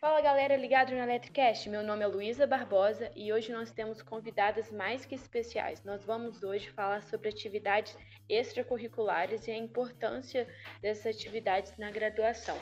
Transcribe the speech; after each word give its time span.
Fala 0.00 0.22
galera 0.22 0.56
ligado 0.56 0.92
no 0.92 0.98
Electricast, 0.98 1.68
meu 1.68 1.82
nome 1.82 2.02
é 2.02 2.06
Luísa 2.06 2.46
Barbosa 2.46 3.12
e 3.14 3.32
hoje 3.32 3.52
nós 3.52 3.70
temos 3.70 4.00
convidadas 4.00 4.72
mais 4.72 5.04
que 5.04 5.14
especiais. 5.14 5.84
Nós 5.84 6.04
vamos 6.04 6.42
hoje 6.42 6.70
falar 6.70 7.02
sobre 7.02 7.28
atividades 7.28 7.96
extracurriculares 8.28 9.46
e 9.46 9.50
a 9.50 9.56
importância 9.58 10.48
dessas 10.80 11.14
atividades 11.14 11.76
na 11.76 11.90
graduação. 11.90 12.56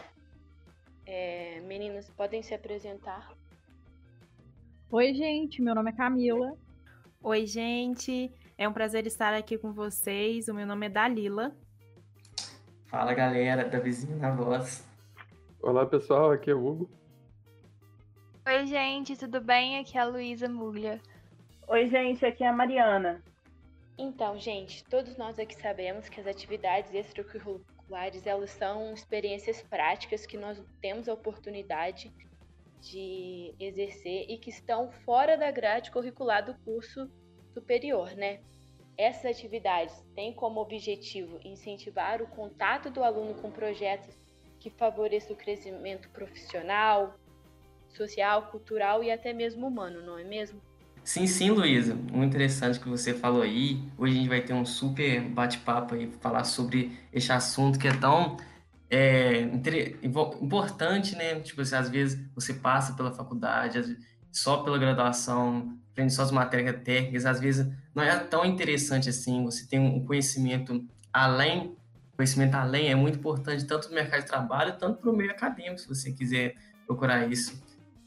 É, 1.06 1.60
meninas, 1.60 2.10
podem 2.10 2.42
se 2.42 2.54
apresentar? 2.54 3.32
Oi, 4.90 5.14
gente, 5.14 5.62
meu 5.62 5.74
nome 5.74 5.90
é 5.90 5.94
Camila. 5.94 6.56
Oi, 7.22 7.46
gente, 7.46 8.32
é 8.58 8.68
um 8.68 8.72
prazer 8.72 9.06
estar 9.06 9.32
aqui 9.32 9.56
com 9.56 9.72
vocês. 9.72 10.48
O 10.48 10.54
meu 10.54 10.66
nome 10.66 10.86
é 10.86 10.88
Dalila. 10.88 11.56
Fala 12.86 13.14
galera, 13.14 13.64
da 13.68 13.78
vizinha 13.78 14.16
na 14.16 14.32
voz. 14.32 14.84
Olá 15.62 15.86
pessoal, 15.86 16.32
aqui 16.32 16.50
é 16.50 16.54
o 16.54 16.66
Hugo. 16.66 16.90
Oi, 18.44 18.66
gente, 18.66 19.16
tudo 19.16 19.40
bem? 19.40 19.78
Aqui 19.78 19.96
é 19.96 20.00
a 20.00 20.04
Luísa 20.04 20.48
Muglia. 20.48 21.00
Oi, 21.68 21.86
gente, 21.86 22.26
aqui 22.26 22.42
é 22.42 22.48
a 22.48 22.52
Mariana. 22.52 23.22
Então, 23.96 24.36
gente, 24.36 24.82
todos 24.84 25.16
nós 25.16 25.38
aqui 25.38 25.54
sabemos 25.54 26.08
que 26.08 26.20
as 26.20 26.26
atividades 26.26 26.92
extracurriculares, 26.92 28.26
elas 28.26 28.50
são 28.50 28.92
experiências 28.92 29.62
práticas 29.62 30.26
que 30.26 30.36
nós 30.36 30.60
temos 30.80 31.08
a 31.08 31.14
oportunidade 31.14 32.12
de 32.80 33.54
exercer 33.60 34.26
e 34.28 34.36
que 34.36 34.50
estão 34.50 34.90
fora 35.04 35.36
da 35.36 35.50
grade 35.50 35.92
curricular 35.92 36.44
do 36.44 36.54
curso 36.64 37.08
superior, 37.52 38.14
né? 38.14 38.40
Essas 38.98 39.26
atividades 39.26 39.94
têm 40.16 40.32
como 40.32 40.60
objetivo 40.60 41.38
incentivar 41.44 42.20
o 42.20 42.26
contato 42.26 42.90
do 42.90 43.04
aluno 43.04 43.32
com 43.34 43.48
projetos 43.48 44.18
que 44.58 44.70
favoreçam 44.70 45.34
o 45.34 45.38
crescimento 45.38 46.08
profissional, 46.08 47.16
social, 47.90 48.48
cultural 48.50 49.04
e 49.04 49.12
até 49.12 49.32
mesmo 49.32 49.68
humano, 49.68 50.02
não 50.02 50.18
é 50.18 50.24
mesmo? 50.24 50.60
Sim, 51.04 51.28
sim, 51.28 51.50
Luísa. 51.50 51.94
Muito 51.94 52.34
interessante 52.34 52.80
que 52.80 52.88
você 52.88 53.14
falou 53.14 53.42
aí. 53.42 53.80
Hoje 53.96 54.14
a 54.14 54.16
gente 54.16 54.28
vai 54.28 54.40
ter 54.40 54.52
um 54.52 54.64
super 54.64 55.20
bate-papo 55.22 55.94
aí 55.94 56.08
para 56.08 56.18
falar 56.18 56.44
sobre 56.44 56.98
esse 57.12 57.30
assunto 57.30 57.78
que 57.78 57.86
é 57.86 57.96
tão 57.96 58.36
é, 58.90 59.42
importante, 60.02 61.14
né? 61.14 61.38
Tipo 61.40 61.60
assim, 61.60 61.76
às 61.76 61.88
vezes 61.88 62.20
você 62.34 62.52
passa 62.52 62.94
pela 62.94 63.12
faculdade, 63.12 63.96
só 64.32 64.58
pela 64.58 64.78
graduação, 64.78 65.76
aprende 65.90 66.12
só 66.12 66.22
as 66.22 66.30
matérias 66.30 66.82
técnicas, 66.82 67.26
às 67.26 67.40
vezes 67.40 67.66
não 67.94 68.02
é 68.02 68.16
tão 68.18 68.44
interessante 68.44 69.08
assim. 69.08 69.44
Você 69.44 69.66
tem 69.66 69.80
um 69.80 70.04
conhecimento 70.04 70.86
além, 71.12 71.76
conhecimento 72.16 72.54
além 72.54 72.88
é 72.88 72.94
muito 72.94 73.18
importante 73.18 73.64
tanto 73.64 73.88
no 73.88 73.94
mercado 73.94 74.20
de 74.20 74.26
trabalho, 74.26 74.76
tanto 74.78 75.00
para 75.00 75.10
o 75.10 75.16
meio 75.16 75.30
acadêmico, 75.30 75.80
se 75.80 75.88
você 75.88 76.12
quiser 76.12 76.54
procurar 76.86 77.30
isso. 77.30 77.60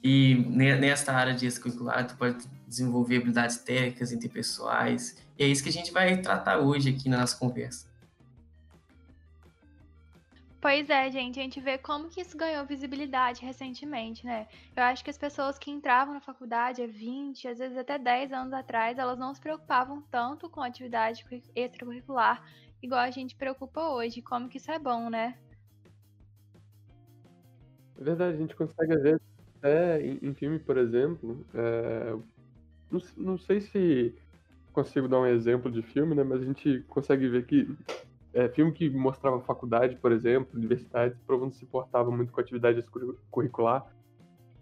E 0.03 0.35
nesta 0.35 1.13
área 1.13 1.33
de 1.33 1.45
extracurricular, 1.45 2.07
tu 2.07 2.15
pode 2.15 2.47
desenvolver 2.67 3.17
habilidades 3.17 3.57
técnicas, 3.57 4.11
interpessoais. 4.11 5.17
E 5.37 5.43
é 5.43 5.47
isso 5.47 5.61
que 5.61 5.69
a 5.69 5.73
gente 5.73 5.91
vai 5.91 6.17
tratar 6.17 6.57
hoje 6.57 6.89
aqui 6.89 7.07
na 7.07 7.19
nossa 7.19 7.37
conversa. 7.37 7.90
Pois 10.61 10.87
é, 10.91 11.09
gente, 11.09 11.39
a 11.39 11.43
gente 11.43 11.59
vê 11.59 11.79
como 11.79 12.07
que 12.07 12.21
isso 12.21 12.37
ganhou 12.37 12.63
visibilidade 12.67 13.43
recentemente, 13.43 14.23
né? 14.23 14.47
Eu 14.75 14.83
acho 14.83 15.03
que 15.03 15.09
as 15.09 15.17
pessoas 15.17 15.57
que 15.57 15.71
entravam 15.71 16.13
na 16.13 16.21
faculdade 16.21 16.83
há 16.83 16.87
20, 16.87 17.47
às 17.47 17.57
vezes 17.57 17.75
até 17.75 17.97
10 17.97 18.31
anos 18.31 18.53
atrás, 18.53 18.99
elas 18.99 19.17
não 19.17 19.33
se 19.33 19.41
preocupavam 19.41 20.03
tanto 20.11 20.47
com 20.47 20.61
atividade 20.61 21.25
extracurricular 21.55 22.43
igual 22.81 23.01
a 23.01 23.09
gente 23.09 23.35
preocupa 23.35 23.89
hoje. 23.89 24.21
Como 24.21 24.47
que 24.47 24.57
isso 24.57 24.71
é 24.71 24.77
bom, 24.77 25.09
né? 25.09 25.35
É 27.99 28.03
verdade, 28.03 28.35
a 28.35 28.39
gente 28.39 28.55
consegue 28.55 28.95
ver 28.97 29.19
até 29.57 29.99
em, 30.05 30.19
em 30.21 30.33
filme, 30.35 30.59
por 30.59 30.77
exemplo, 30.77 31.43
é, 31.55 32.15
não, 32.91 33.01
não, 33.17 33.37
sei 33.39 33.61
se 33.61 34.15
consigo 34.73 35.07
dar 35.07 35.21
um 35.21 35.25
exemplo 35.25 35.71
de 35.71 35.81
filme, 35.81 36.13
né? 36.13 36.23
Mas 36.23 36.41
a 36.41 36.45
gente 36.45 36.81
consegue 36.87 37.27
ver 37.27 37.47
que 37.47 37.67
é, 38.33 38.47
filme 38.49 38.71
que 38.71 38.89
mostrava 38.89 39.39
faculdade, 39.41 39.95
por 39.97 40.11
exemplo, 40.11 40.57
universidades, 40.57 41.17
provavelmente 41.25 41.57
se 41.57 41.65
portava 41.65 42.09
muito 42.11 42.31
com 42.31 42.39
atividade 42.39 42.83
curricular, 43.29 43.85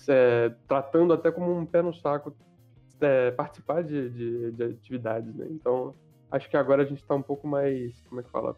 é, 0.08 0.54
tratando 0.68 1.14
até 1.14 1.32
como 1.32 1.56
um 1.56 1.66
pé 1.66 1.82
no 1.82 1.94
saco 1.94 2.36
é, 3.02 3.32
participar 3.32 3.84
de, 3.84 4.10
de, 4.10 4.52
de, 4.52 4.64
atividades, 4.64 5.34
né? 5.36 5.48
Então, 5.50 5.94
acho 6.32 6.50
que 6.50 6.58
agora 6.58 6.84
a 6.84 6.86
gente 6.86 7.02
está 7.02 7.16
um 7.16 7.22
pouco 7.22 7.48
mais, 7.48 7.94
como 8.08 8.22
é 8.22 8.24
que 8.24 8.30
fala, 8.30 8.56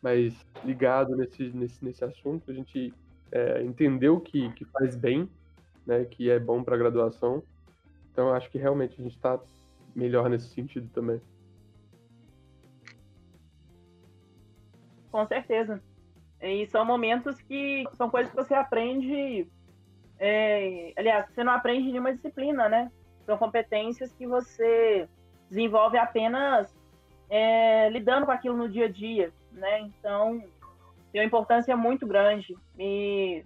mais 0.00 0.34
ligado 0.64 1.16
nesse, 1.16 1.50
nesse, 1.50 1.84
nesse 1.84 2.04
assunto. 2.04 2.50
A 2.50 2.54
gente 2.54 2.92
é, 3.32 3.62
entendeu 3.62 4.20
que, 4.20 4.50
que 4.52 4.64
faz 4.66 4.94
bem, 4.94 5.28
né, 5.86 6.04
que 6.04 6.30
é 6.30 6.38
bom 6.38 6.62
para 6.62 6.76
graduação. 6.76 7.42
Então, 8.12 8.32
acho 8.32 8.50
que 8.50 8.58
realmente 8.58 9.00
a 9.00 9.02
gente 9.02 9.16
está 9.16 9.40
melhor 9.94 10.28
nesse 10.28 10.48
sentido 10.48 10.88
também. 10.92 11.20
Com 15.14 15.24
certeza. 15.28 15.80
E 16.42 16.66
são 16.66 16.84
momentos 16.84 17.40
que 17.40 17.84
são 17.92 18.10
coisas 18.10 18.32
que 18.32 18.36
você 18.36 18.52
aprende. 18.52 19.46
É, 20.18 20.92
aliás, 20.96 21.26
você 21.28 21.44
não 21.44 21.52
aprende 21.52 21.88
nenhuma 21.88 22.12
disciplina, 22.12 22.68
né? 22.68 22.90
São 23.24 23.38
competências 23.38 24.12
que 24.12 24.26
você 24.26 25.08
desenvolve 25.48 25.96
apenas 25.98 26.76
é, 27.30 27.88
lidando 27.90 28.26
com 28.26 28.32
aquilo 28.32 28.56
no 28.56 28.68
dia 28.68 28.86
a 28.86 28.88
dia, 28.88 29.32
né? 29.52 29.82
Então, 29.82 30.42
tem 31.12 31.20
uma 31.20 31.26
importância 31.28 31.76
muito 31.76 32.08
grande. 32.08 32.52
E 32.76 33.44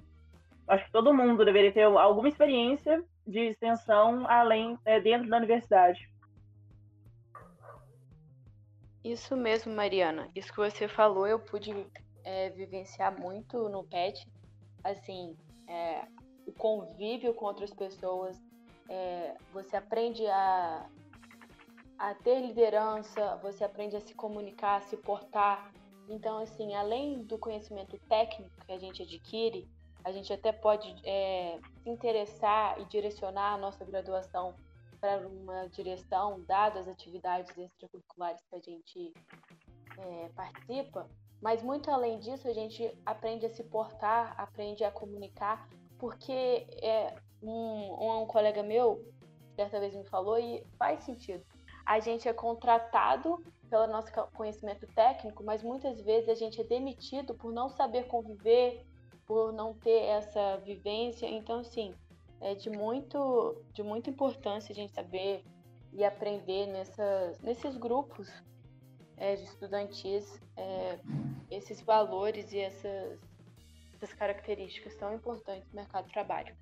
acho 0.69 0.87
que 0.87 0.91
todo 0.91 1.13
mundo 1.13 1.45
deveria 1.45 1.71
ter 1.71 1.83
alguma 1.83 2.31
experiência 2.31 3.05
de 3.27 3.41
extensão 3.41 4.27
além 4.27 4.79
é, 4.87 4.99
dentro 4.99 5.29
da 5.29 5.37
universidade. 5.37 6.09
Isso 9.11 9.35
mesmo, 9.35 9.75
Mariana. 9.75 10.29
Isso 10.35 10.53
que 10.53 10.59
você 10.59 10.87
falou, 10.87 11.27
eu 11.27 11.39
pude 11.39 11.87
é, 12.25 12.51
vivenciar 12.51 13.19
muito 13.19 13.69
no 13.69 13.83
PET. 13.85 14.29
Assim, 14.85 15.35
é, 15.67 16.03
o 16.47 16.53
convívio 16.53 17.33
com 17.33 17.47
outras 17.47 17.73
pessoas, 17.73 18.39
é, 18.89 19.35
você 19.53 19.77
aprende 19.77 20.27
a, 20.27 20.87
a 21.99 22.15
ter 22.17 22.39
liderança, 22.41 23.37
você 23.43 23.65
aprende 23.65 23.97
a 23.97 24.01
se 24.01 24.15
comunicar, 24.15 24.77
a 24.77 24.83
se 24.83 24.97
portar, 24.99 25.73
então, 26.09 26.39
assim, 26.39 26.75
além 26.75 27.23
do 27.23 27.37
conhecimento 27.39 27.99
técnico 28.09 28.65
que 28.65 28.73
a 28.73 28.79
gente 28.79 29.03
adquire, 29.03 29.69
a 30.03 30.11
gente 30.11 30.33
até 30.33 30.53
pode 30.53 30.95
é, 31.05 31.59
se 31.83 31.91
interessar 31.91 32.81
e 32.81 32.85
direcionar 32.87 33.55
a 33.55 33.59
nossa 33.59 33.85
graduação 33.85 34.55
para 35.01 35.27
uma 35.27 35.69
direção, 35.69 36.43
dadas 36.47 36.87
as 36.87 36.95
atividades 36.95 37.57
extracurriculares 37.57 38.41
que 38.49 38.57
a 38.57 38.61
gente 38.61 39.15
é, 39.97 40.29
participa. 40.35 41.09
Mas 41.41 41.63
muito 41.63 41.91
além 41.91 42.19
disso, 42.19 42.49
a 42.49 42.53
gente 42.53 42.97
aprende 43.07 43.47
a 43.47 43.51
se 43.51 43.63
portar, 43.65 44.35
aprende 44.37 44.83
a 44.83 44.91
comunicar, 44.91 45.69
porque 45.99 46.67
é, 46.83 47.15
um, 47.43 48.23
um 48.23 48.27
colega 48.27 48.63
meu 48.63 49.05
certa 49.59 49.81
vez 49.81 49.95
me 49.95 50.05
falou 50.05 50.39
e 50.39 50.65
faz 50.79 51.03
sentido. 51.03 51.45
A 51.85 51.99
gente 51.99 52.29
é 52.29 52.33
contratado 52.33 53.43
pelo 53.69 53.87
nosso 53.89 54.13
conhecimento 54.35 54.87
técnico, 54.95 55.43
mas 55.43 55.63
muitas 55.63 56.01
vezes 56.01 56.29
a 56.29 56.35
gente 56.35 56.61
é 56.61 56.65
demitido 56.65 57.35
por 57.35 57.53
não 57.53 57.69
saber 57.69 58.07
conviver, 58.07 58.87
por 59.27 59.53
não 59.53 59.75
ter 59.75 60.03
essa 60.05 60.59
vivência. 60.59 61.27
Então, 61.27 61.61
assim, 61.61 61.95
é 62.41 62.55
de 62.55 62.71
muito, 62.71 63.63
de 63.73 63.83
muita 63.83 64.11
importância 64.11 64.73
a 64.73 64.75
gente 64.75 64.93
saber 64.93 65.45
e 65.93 66.05
aprender 66.05 66.67
nessas, 66.67 67.41
nesses 67.41 67.77
grupos 67.77 68.31
é, 69.17 69.37
de 69.37 69.45
estudantis 69.45 70.41
é, 70.57 70.99
esses 71.51 71.81
valores 71.81 72.53
e 72.53 72.59
essas, 72.59 73.19
essas 73.95 74.13
características 74.13 74.95
tão 74.97 75.15
importantes 75.15 75.69
no 75.71 75.77
mercado 75.77 76.07
de 76.07 76.13
trabalho. 76.13 76.55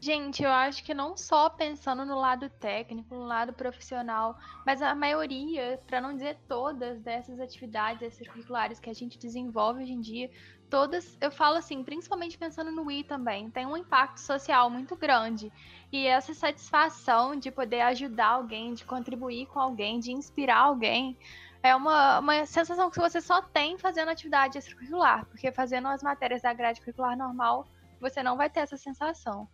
Gente, 0.00 0.44
eu 0.44 0.50
acho 0.52 0.84
que 0.84 0.94
não 0.94 1.16
só 1.16 1.50
pensando 1.50 2.06
no 2.06 2.14
lado 2.14 2.48
técnico, 2.48 3.16
no 3.16 3.24
lado 3.24 3.52
profissional, 3.52 4.38
mas 4.64 4.80
a 4.80 4.94
maioria, 4.94 5.80
para 5.88 6.00
não 6.00 6.14
dizer 6.14 6.38
todas 6.46 7.00
dessas 7.00 7.40
atividades 7.40 8.02
extracurriculares 8.02 8.78
que 8.78 8.88
a 8.88 8.94
gente 8.94 9.18
desenvolve 9.18 9.82
hoje 9.82 9.92
em 9.92 10.00
dia, 10.00 10.30
todas, 10.70 11.18
eu 11.20 11.32
falo 11.32 11.56
assim, 11.56 11.82
principalmente 11.82 12.38
pensando 12.38 12.70
no 12.70 12.88
I 12.88 13.02
também, 13.02 13.50
tem 13.50 13.66
um 13.66 13.76
impacto 13.76 14.18
social 14.18 14.70
muito 14.70 14.94
grande. 14.94 15.52
E 15.90 16.06
essa 16.06 16.32
satisfação 16.32 17.34
de 17.34 17.50
poder 17.50 17.80
ajudar 17.80 18.28
alguém, 18.28 18.74
de 18.74 18.84
contribuir 18.84 19.46
com 19.46 19.58
alguém, 19.58 19.98
de 19.98 20.12
inspirar 20.12 20.58
alguém, 20.58 21.18
é 21.60 21.74
uma, 21.74 22.20
uma 22.20 22.46
sensação 22.46 22.88
que 22.88 23.00
você 23.00 23.20
só 23.20 23.42
tem 23.42 23.76
fazendo 23.76 24.10
atividade 24.10 24.58
extracurricular, 24.58 25.26
porque 25.26 25.50
fazendo 25.50 25.88
as 25.88 26.04
matérias 26.04 26.42
da 26.42 26.52
grade 26.52 26.80
curricular 26.80 27.16
normal, 27.18 27.66
você 28.00 28.22
não 28.22 28.36
vai 28.36 28.48
ter 28.48 28.60
essa 28.60 28.76
sensação. 28.76 29.48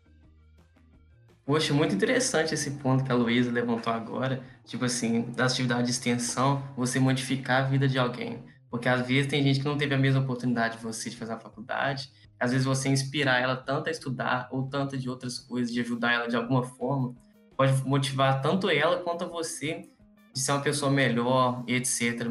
Poxa, 1.47 1.75
muito 1.75 1.95
interessante 1.95 2.55
esse 2.55 2.71
ponto 2.73 3.05
que 3.05 3.13
a 3.13 3.15
Luísa 3.15 3.53
levantou 3.53 3.93
agora. 3.93 4.43
Tipo 4.65 4.87
assim, 4.87 5.23
das 5.33 5.53
atividades 5.53 5.87
de 5.87 5.91
extensão, 5.93 6.63
você 6.75 6.99
modificar 6.99 7.65
a 7.65 7.69
vida 7.69 7.87
de 7.87 7.99
alguém. 7.99 8.43
Porque 8.71 8.89
às 8.89 9.07
vezes 9.07 9.31
tem 9.31 9.43
gente 9.43 9.61
que 9.61 9.67
não 9.67 9.77
teve 9.77 9.95
a 9.95 9.99
mesma 9.99 10.21
oportunidade 10.21 10.79
de 10.79 10.83
você 10.83 11.11
de 11.11 11.17
fazer 11.17 11.35
a 11.35 11.39
faculdade. 11.39 12.11
Às 12.41 12.51
vezes 12.53 12.67
você 12.67 12.89
inspirar 12.89 13.41
ela 13.41 13.57
tanto 13.57 13.89
a 13.89 13.91
estudar 13.91 14.49
ou 14.51 14.69
tanto 14.69 14.97
de 14.97 15.09
outras 15.09 15.39
coisas, 15.39 15.73
de 15.73 15.81
ajudar 15.81 16.13
ela 16.13 16.29
de 16.29 16.35
alguma 16.35 16.63
forma, 16.63 17.15
pode 17.57 17.73
motivar 17.87 18.41
tanto 18.41 18.71
ela 18.71 18.99
quanto 19.03 19.29
você 19.29 19.89
de 20.33 20.41
ser 20.41 20.53
uma 20.53 20.63
pessoa 20.63 20.91
melhor 20.91 21.63
e 21.69 21.75
etc. 21.75 22.29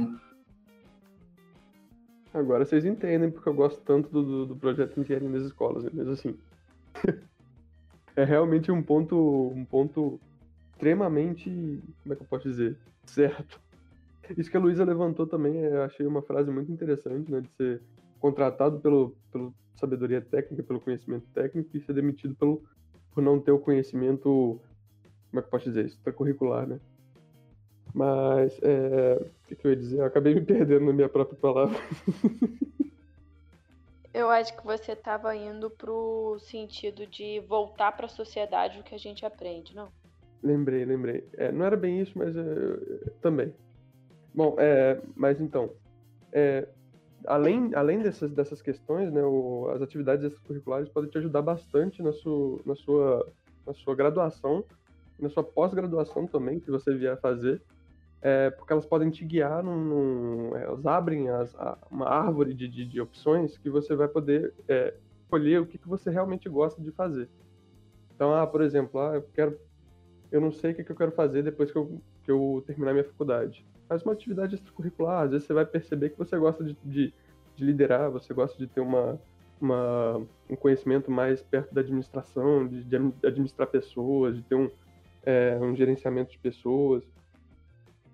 Agora 2.33 2.65
vocês 2.65 2.83
entendem 2.83 3.29
porque 3.29 3.47
eu 3.47 3.53
gosto 3.53 3.79
tanto 3.81 4.09
do, 4.09 4.47
do, 4.47 4.55
projeto 4.55 4.99
Engenharia 4.99 5.29
nas 5.29 5.43
escolas, 5.43 5.85
mas 5.93 6.07
assim. 6.07 6.35
é 8.15 8.23
realmente 8.23 8.71
um 8.71 8.81
ponto, 8.81 9.51
um 9.55 9.65
ponto 9.65 10.19
extremamente, 10.71 11.49
como 12.03 12.13
é 12.13 12.15
que 12.15 12.23
eu 12.23 12.27
posso 12.27 12.49
dizer, 12.49 12.77
certo. 13.05 13.61
Isso 14.37 14.49
que 14.49 14.57
a 14.57 14.59
Luísa 14.59 14.85
levantou 14.85 15.27
também, 15.27 15.55
eu 15.55 15.83
achei 15.83 16.05
uma 16.05 16.21
frase 16.21 16.51
muito 16.51 16.71
interessante, 16.71 17.31
né, 17.31 17.41
de 17.41 17.49
ser 17.51 17.81
contratado 18.19 18.79
pelo, 18.79 19.15
pelo 19.31 19.53
sabedoria 19.75 20.21
técnica, 20.21 20.63
pelo 20.63 20.79
conhecimento 20.79 21.25
técnico 21.33 21.69
e 21.75 21.81
ser 21.81 21.93
demitido 21.93 22.35
pelo, 22.35 22.63
por 23.11 23.21
não 23.21 23.39
ter 23.39 23.51
o 23.51 23.59
conhecimento, 23.59 24.59
como 25.29 25.39
é 25.39 25.41
que 25.41 25.47
eu 25.47 25.51
posso 25.51 25.65
dizer, 25.65 25.85
extracurricular, 25.85 26.67
né. 26.67 26.79
Mas, 27.93 28.57
é, 28.63 29.25
o 29.51 29.55
que 29.55 29.67
eu 29.67 29.71
ia 29.71 29.77
dizer? 29.77 29.99
Eu 29.99 30.05
acabei 30.05 30.33
me 30.33 30.41
perdendo 30.45 30.85
na 30.85 30.93
minha 30.93 31.09
própria 31.09 31.37
palavra. 31.37 31.77
Eu 34.13 34.29
acho 34.29 34.55
que 34.55 34.63
você 34.63 34.91
estava 34.91 35.35
indo 35.35 35.71
pro 35.71 36.37
sentido 36.39 37.07
de 37.07 37.39
voltar 37.47 37.91
para 37.93 38.05
a 38.05 38.09
sociedade 38.09 38.79
o 38.79 38.83
que 38.83 38.93
a 38.93 38.99
gente 38.99 39.25
aprende, 39.25 39.75
não? 39.75 39.91
Lembrei, 40.43 40.85
lembrei. 40.85 41.27
É, 41.33 41.51
não 41.51 41.65
era 41.65 41.75
bem 41.75 41.99
isso, 41.99 42.15
mas 42.15 42.35
é, 42.35 42.43
também. 43.21 43.53
Bom, 44.35 44.55
é, 44.59 45.01
mas 45.15 45.41
então, 45.41 45.71
é, 46.31 46.67
além, 47.25 47.73
além 47.73 47.99
dessas, 47.99 48.31
dessas 48.31 48.61
questões, 48.61 49.11
né, 49.11 49.23
o, 49.23 49.69
as 49.69 49.81
atividades 49.81 50.25
extracurriculares 50.25 50.89
podem 50.89 51.09
te 51.09 51.17
ajudar 51.17 51.41
bastante 51.41 52.03
na 52.03 52.11
sua, 52.11 52.59
na 52.65 52.75
sua, 52.75 53.31
na 53.65 53.73
sua 53.73 53.95
graduação, 53.95 54.63
na 55.19 55.29
sua 55.29 55.43
pós-graduação 55.43 56.27
também, 56.27 56.59
que 56.59 56.69
você 56.69 56.93
vier 56.93 57.13
a 57.13 57.17
fazer 57.17 57.61
é, 58.25 58.49
porque 58.51 58.71
elas 58.71 58.85
podem 58.85 59.09
te 59.09 59.25
guiar 59.25 59.61
num. 59.61 59.75
num 59.75 60.55
é, 60.55 60.63
elas 60.63 60.85
abrem 60.85 61.29
as, 61.29 61.53
a, 61.55 61.77
uma 61.91 62.07
árvore 62.07 62.53
de, 62.53 62.69
de, 62.69 62.85
de, 62.85 63.01
opções 63.01 63.57
que 63.57 63.69
você 63.69 63.93
vai 63.97 64.07
poder 64.07 64.53
é, 64.65 64.93
escolher 65.21 65.59
o 65.59 65.65
que, 65.65 65.77
que 65.77 65.89
você 65.89 66.09
realmente 66.09 66.47
gosta 66.47 66.81
de 66.81 66.89
fazer. 66.91 67.27
Então, 68.15 68.33
ah, 68.33 68.47
por 68.47 68.61
exemplo, 68.61 68.97
ah, 69.01 69.15
eu 69.15 69.23
quero. 69.33 69.59
Eu 70.31 70.39
não 70.39 70.53
sei 70.53 70.71
o 70.71 70.75
que, 70.75 70.85
que 70.85 70.91
eu 70.91 70.95
quero 70.95 71.11
fazer 71.11 71.43
depois 71.43 71.69
que 71.69 71.77
eu, 71.77 72.01
que 72.23 72.31
eu 72.31 72.63
terminar 72.65 72.93
minha 72.93 73.03
faculdade. 73.03 73.65
Faz 73.89 74.01
uma 74.03 74.13
atividade 74.13 74.55
extracurricular, 74.55 75.25
às 75.25 75.31
vezes 75.31 75.45
você 75.45 75.53
vai 75.53 75.65
perceber 75.65 76.11
que 76.11 76.17
você 76.17 76.37
gosta 76.37 76.63
de, 76.63 76.77
de, 76.83 77.13
de 77.57 77.65
liderar, 77.65 78.09
você 78.09 78.33
gosta 78.33 78.57
de 78.57 78.67
ter 78.67 78.79
uma, 78.79 79.19
uma, 79.59 80.25
um 80.49 80.55
conhecimento 80.55 81.11
mais 81.11 81.43
perto 81.43 81.75
da 81.75 81.81
administração, 81.81 82.65
de, 82.65 82.83
de 82.85 82.95
administrar 82.95 83.67
pessoas, 83.67 84.37
de 84.37 84.41
ter 84.43 84.55
um, 84.55 84.71
é, 85.25 85.59
um 85.61 85.75
gerenciamento 85.75 86.31
de 86.31 86.39
pessoas. 86.39 87.03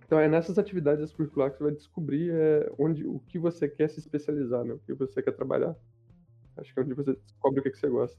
Então 0.10 0.20
é 0.20 0.28
nessas 0.28 0.58
atividades 0.58 1.14
curriculares 1.14 1.54
que 1.54 1.60
você 1.60 1.64
vai 1.66 1.74
descobrir 1.76 2.32
é, 2.32 2.72
onde, 2.80 3.06
o 3.06 3.20
que 3.28 3.38
você 3.38 3.70
quer 3.70 3.88
se 3.92 4.00
especializar, 4.00 4.66
né? 4.66 4.74
o 4.74 4.80
que 4.80 4.92
você 4.92 5.22
quer 5.22 5.34
trabalhar. 5.34 5.76
Acho 6.58 6.74
que 6.74 6.80
é 6.80 6.84
onde 6.84 6.96
você 6.96 7.14
descobre 7.14 7.60
o 7.60 7.64
que, 7.64 7.70
que 7.70 7.78
você 7.78 7.88
gosta. 7.88 8.18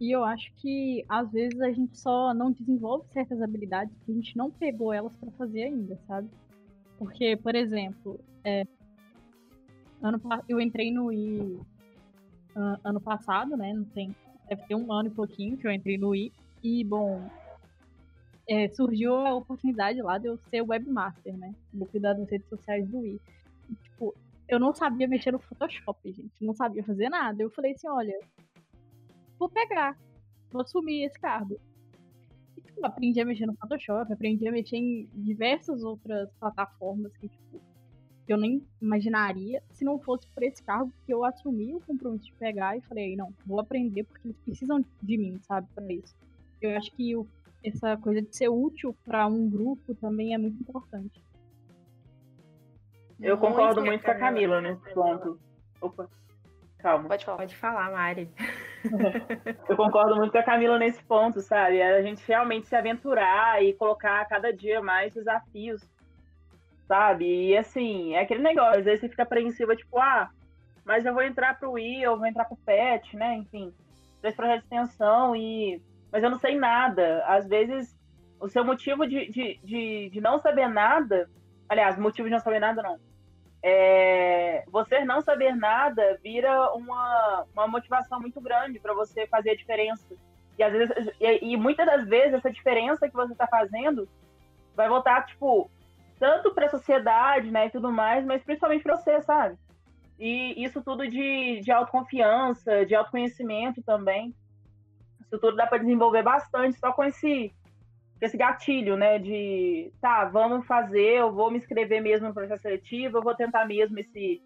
E 0.00 0.14
eu 0.14 0.22
acho 0.22 0.54
que 0.54 1.04
às 1.08 1.32
vezes 1.32 1.60
a 1.60 1.72
gente 1.72 1.98
só 1.98 2.32
não 2.32 2.52
desenvolve 2.52 3.08
certas 3.12 3.42
habilidades 3.42 3.92
que 4.04 4.12
a 4.12 4.14
gente 4.14 4.36
não 4.36 4.48
pegou 4.48 4.92
elas 4.92 5.12
para 5.16 5.32
fazer 5.32 5.64
ainda, 5.64 5.98
sabe? 6.06 6.30
Porque, 6.96 7.36
por 7.36 7.56
exemplo, 7.56 8.20
é, 8.44 8.62
ano, 10.00 10.20
eu 10.48 10.60
entrei 10.60 10.92
no 10.92 11.12
I 11.12 11.40
uh, 12.54 12.78
ano 12.84 13.00
passado, 13.00 13.56
né? 13.56 13.72
Não 13.72 13.84
tem, 13.86 14.14
deve 14.48 14.62
ter 14.62 14.76
um 14.76 14.92
ano 14.92 15.08
e 15.08 15.10
pouquinho 15.10 15.56
que 15.56 15.66
eu 15.66 15.72
entrei 15.72 15.98
no 15.98 16.14
I. 16.14 16.32
E, 16.62 16.84
bom, 16.84 17.28
é, 18.48 18.68
surgiu 18.68 19.14
a 19.14 19.34
oportunidade 19.34 20.00
lá 20.00 20.18
de 20.18 20.26
eu 20.28 20.38
ser 20.50 20.62
webmaster, 20.62 21.36
né? 21.36 21.54
Vou 21.72 21.86
cuidar 21.86 22.14
das 22.14 22.28
redes 22.28 22.48
sociais 22.48 22.88
do 22.88 22.98
Wii. 22.98 23.20
E, 23.70 23.74
tipo, 23.74 24.14
eu 24.48 24.60
não 24.60 24.72
sabia 24.72 25.08
mexer 25.08 25.32
no 25.32 25.38
Photoshop, 25.38 26.12
gente. 26.12 26.32
Não 26.40 26.54
sabia 26.54 26.84
fazer 26.84 27.08
nada. 27.08 27.42
Eu 27.42 27.50
falei 27.50 27.72
assim, 27.72 27.88
olha, 27.88 28.18
vou 29.38 29.48
pegar, 29.48 29.98
vou 30.50 30.62
assumir 30.62 31.04
esse 31.04 31.18
cargo. 31.18 31.58
E, 32.56 32.60
tipo, 32.60 32.86
aprendi 32.86 33.20
a 33.20 33.24
mexer 33.24 33.46
no 33.46 33.56
Photoshop, 33.56 34.12
aprendi 34.12 34.46
a 34.46 34.52
mexer 34.52 34.76
em 34.76 35.08
diversas 35.12 35.82
outras 35.82 36.30
plataformas 36.38 37.12
que, 37.16 37.28
tipo, 37.28 37.60
eu 38.28 38.36
nem 38.36 38.62
imaginaria 38.80 39.62
se 39.70 39.84
não 39.84 39.98
fosse 39.98 40.26
por 40.28 40.42
esse 40.42 40.62
cargo 40.62 40.92
que 41.04 41.12
eu 41.12 41.24
assumi 41.24 41.74
o 41.74 41.80
compromisso 41.80 42.26
de 42.26 42.32
pegar 42.32 42.76
e 42.76 42.80
falei, 42.80 43.14
não, 43.16 43.32
vou 43.44 43.60
aprender 43.60 44.04
porque 44.04 44.26
eles 44.26 44.38
precisam 44.44 44.84
de 45.02 45.18
mim, 45.18 45.38
sabe, 45.42 45.68
para 45.74 45.92
isso. 45.92 46.14
Eu 46.60 46.76
acho 46.76 46.90
que 46.92 47.14
o 47.14 47.26
essa 47.68 47.96
coisa 47.96 48.22
de 48.22 48.34
ser 48.34 48.48
útil 48.48 48.96
para 49.04 49.26
um 49.26 49.48
grupo 49.48 49.94
também 49.94 50.34
é 50.34 50.38
muito 50.38 50.60
importante. 50.60 51.24
Eu 53.20 53.38
concordo 53.38 53.80
muito, 53.80 53.90
muito 53.90 54.04
com 54.04 54.10
a 54.10 54.14
Camila 54.14 54.60
nesse 54.60 54.92
ponto. 54.92 55.40
Opa, 55.80 56.08
calma. 56.78 57.08
Pode 57.08 57.24
falar. 57.24 57.38
Pode 57.38 57.56
falar, 57.56 57.90
Mari. 57.90 58.30
Eu 59.68 59.76
concordo 59.76 60.16
muito 60.16 60.32
com 60.32 60.38
a 60.38 60.42
Camila 60.42 60.78
nesse 60.78 61.02
ponto, 61.04 61.40
sabe? 61.40 61.78
É 61.78 61.96
a 61.96 62.02
gente 62.02 62.22
realmente 62.26 62.68
se 62.68 62.76
aventurar 62.76 63.62
e 63.62 63.72
colocar 63.72 64.24
cada 64.26 64.52
dia 64.52 64.82
mais 64.82 65.14
desafios, 65.14 65.82
sabe? 66.86 67.48
E 67.48 67.56
assim, 67.56 68.14
é 68.14 68.20
aquele 68.20 68.42
negócio, 68.42 68.78
às 68.78 68.84
vezes 68.84 69.00
você 69.00 69.08
fica 69.08 69.22
apreensiva, 69.22 69.74
tipo, 69.74 69.98
ah, 69.98 70.30
mas 70.84 71.04
eu 71.04 71.12
vou 71.12 71.22
entrar 71.22 71.58
pro 71.58 71.78
I, 71.78 72.02
eu 72.02 72.16
vou 72.16 72.26
entrar 72.26 72.44
pro 72.44 72.56
PET, 72.58 73.16
né? 73.16 73.36
Enfim, 73.36 73.72
três 74.20 74.36
projetos 74.36 74.68
de 74.68 74.74
extensão 74.74 75.34
e 75.34 75.82
mas 76.16 76.24
eu 76.24 76.30
não 76.30 76.38
sei 76.38 76.56
nada. 76.56 77.22
Às 77.26 77.46
vezes, 77.46 77.94
o 78.40 78.48
seu 78.48 78.64
motivo 78.64 79.06
de, 79.06 79.30
de, 79.30 79.60
de, 79.62 80.08
de 80.08 80.18
não 80.18 80.38
saber 80.38 80.66
nada, 80.66 81.28
aliás, 81.68 81.98
motivo 81.98 82.26
de 82.26 82.32
não 82.32 82.40
saber 82.40 82.58
nada 82.58 82.82
não, 82.82 82.98
é, 83.62 84.64
você 84.68 85.04
não 85.04 85.20
saber 85.20 85.54
nada 85.54 86.18
vira 86.22 86.72
uma, 86.72 87.44
uma 87.52 87.68
motivação 87.68 88.18
muito 88.18 88.40
grande 88.40 88.80
para 88.80 88.94
você 88.94 89.26
fazer 89.26 89.50
a 89.50 89.54
diferença. 89.54 90.16
E, 90.58 90.62
às 90.62 90.72
vezes, 90.72 90.96
e, 91.20 91.52
e 91.52 91.56
muitas 91.58 91.84
das 91.84 92.08
vezes 92.08 92.32
essa 92.32 92.50
diferença 92.50 93.10
que 93.10 93.14
você 93.14 93.34
está 93.34 93.46
fazendo 93.46 94.08
vai 94.74 94.88
voltar, 94.88 95.26
tipo, 95.26 95.70
tanto 96.18 96.54
para 96.54 96.64
a 96.64 96.70
sociedade, 96.70 97.50
né, 97.50 97.66
e 97.66 97.70
tudo 97.70 97.92
mais, 97.92 98.24
mas 98.24 98.42
principalmente 98.42 98.82
para 98.82 98.96
você, 98.96 99.20
sabe? 99.20 99.58
E 100.18 100.64
isso 100.64 100.82
tudo 100.82 101.06
de, 101.06 101.60
de 101.60 101.70
autoconfiança, 101.70 102.86
de 102.86 102.94
autoconhecimento 102.94 103.82
também. 103.82 104.34
Tudo 105.38 105.56
dá 105.56 105.66
para 105.66 105.78
desenvolver 105.78 106.22
bastante 106.22 106.78
só 106.78 106.92
com 106.92 107.04
esse, 107.04 107.52
esse 108.20 108.36
gatilho, 108.36 108.96
né? 108.96 109.18
De 109.18 109.92
tá, 110.00 110.24
vamos 110.24 110.66
fazer, 110.66 111.18
eu 111.18 111.32
vou 111.32 111.50
me 111.50 111.58
inscrever 111.58 112.02
mesmo 112.02 112.28
no 112.28 112.34
processo 112.34 112.62
seletivo, 112.62 113.18
eu 113.18 113.22
vou 113.22 113.34
tentar 113.34 113.66
mesmo 113.66 113.98
esse, 113.98 114.42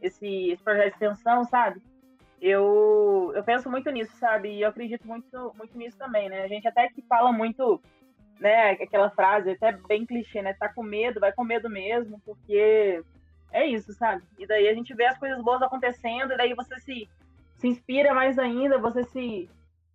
esse, 0.00 0.50
esse 0.50 0.62
projeto 0.62 0.88
de 0.88 1.04
extensão, 1.04 1.44
sabe? 1.44 1.80
Eu, 2.40 3.32
eu 3.36 3.44
penso 3.44 3.70
muito 3.70 3.88
nisso, 3.90 4.16
sabe? 4.16 4.48
E 4.50 4.62
eu 4.62 4.68
acredito 4.68 5.06
muito, 5.06 5.54
muito 5.56 5.78
nisso 5.78 5.96
também, 5.96 6.28
né? 6.28 6.42
A 6.42 6.48
gente 6.48 6.66
até 6.66 6.88
que 6.88 7.00
fala 7.02 7.32
muito, 7.32 7.80
né? 8.40 8.70
Aquela 8.70 9.10
frase, 9.10 9.50
até 9.50 9.72
bem 9.72 10.04
clichê, 10.04 10.42
né? 10.42 10.52
Tá 10.54 10.68
com 10.68 10.82
medo, 10.82 11.20
vai 11.20 11.32
com 11.32 11.44
medo 11.44 11.70
mesmo, 11.70 12.20
porque 12.24 13.02
é 13.52 13.66
isso, 13.66 13.92
sabe? 13.92 14.24
E 14.38 14.46
daí 14.46 14.66
a 14.68 14.74
gente 14.74 14.92
vê 14.94 15.04
as 15.04 15.18
coisas 15.18 15.40
boas 15.42 15.62
acontecendo, 15.62 16.32
e 16.32 16.36
daí 16.36 16.54
você 16.54 16.80
se, 16.80 17.08
se 17.58 17.68
inspira 17.68 18.12
mais 18.12 18.38
ainda, 18.38 18.78
você 18.78 19.04
se, 19.04 19.48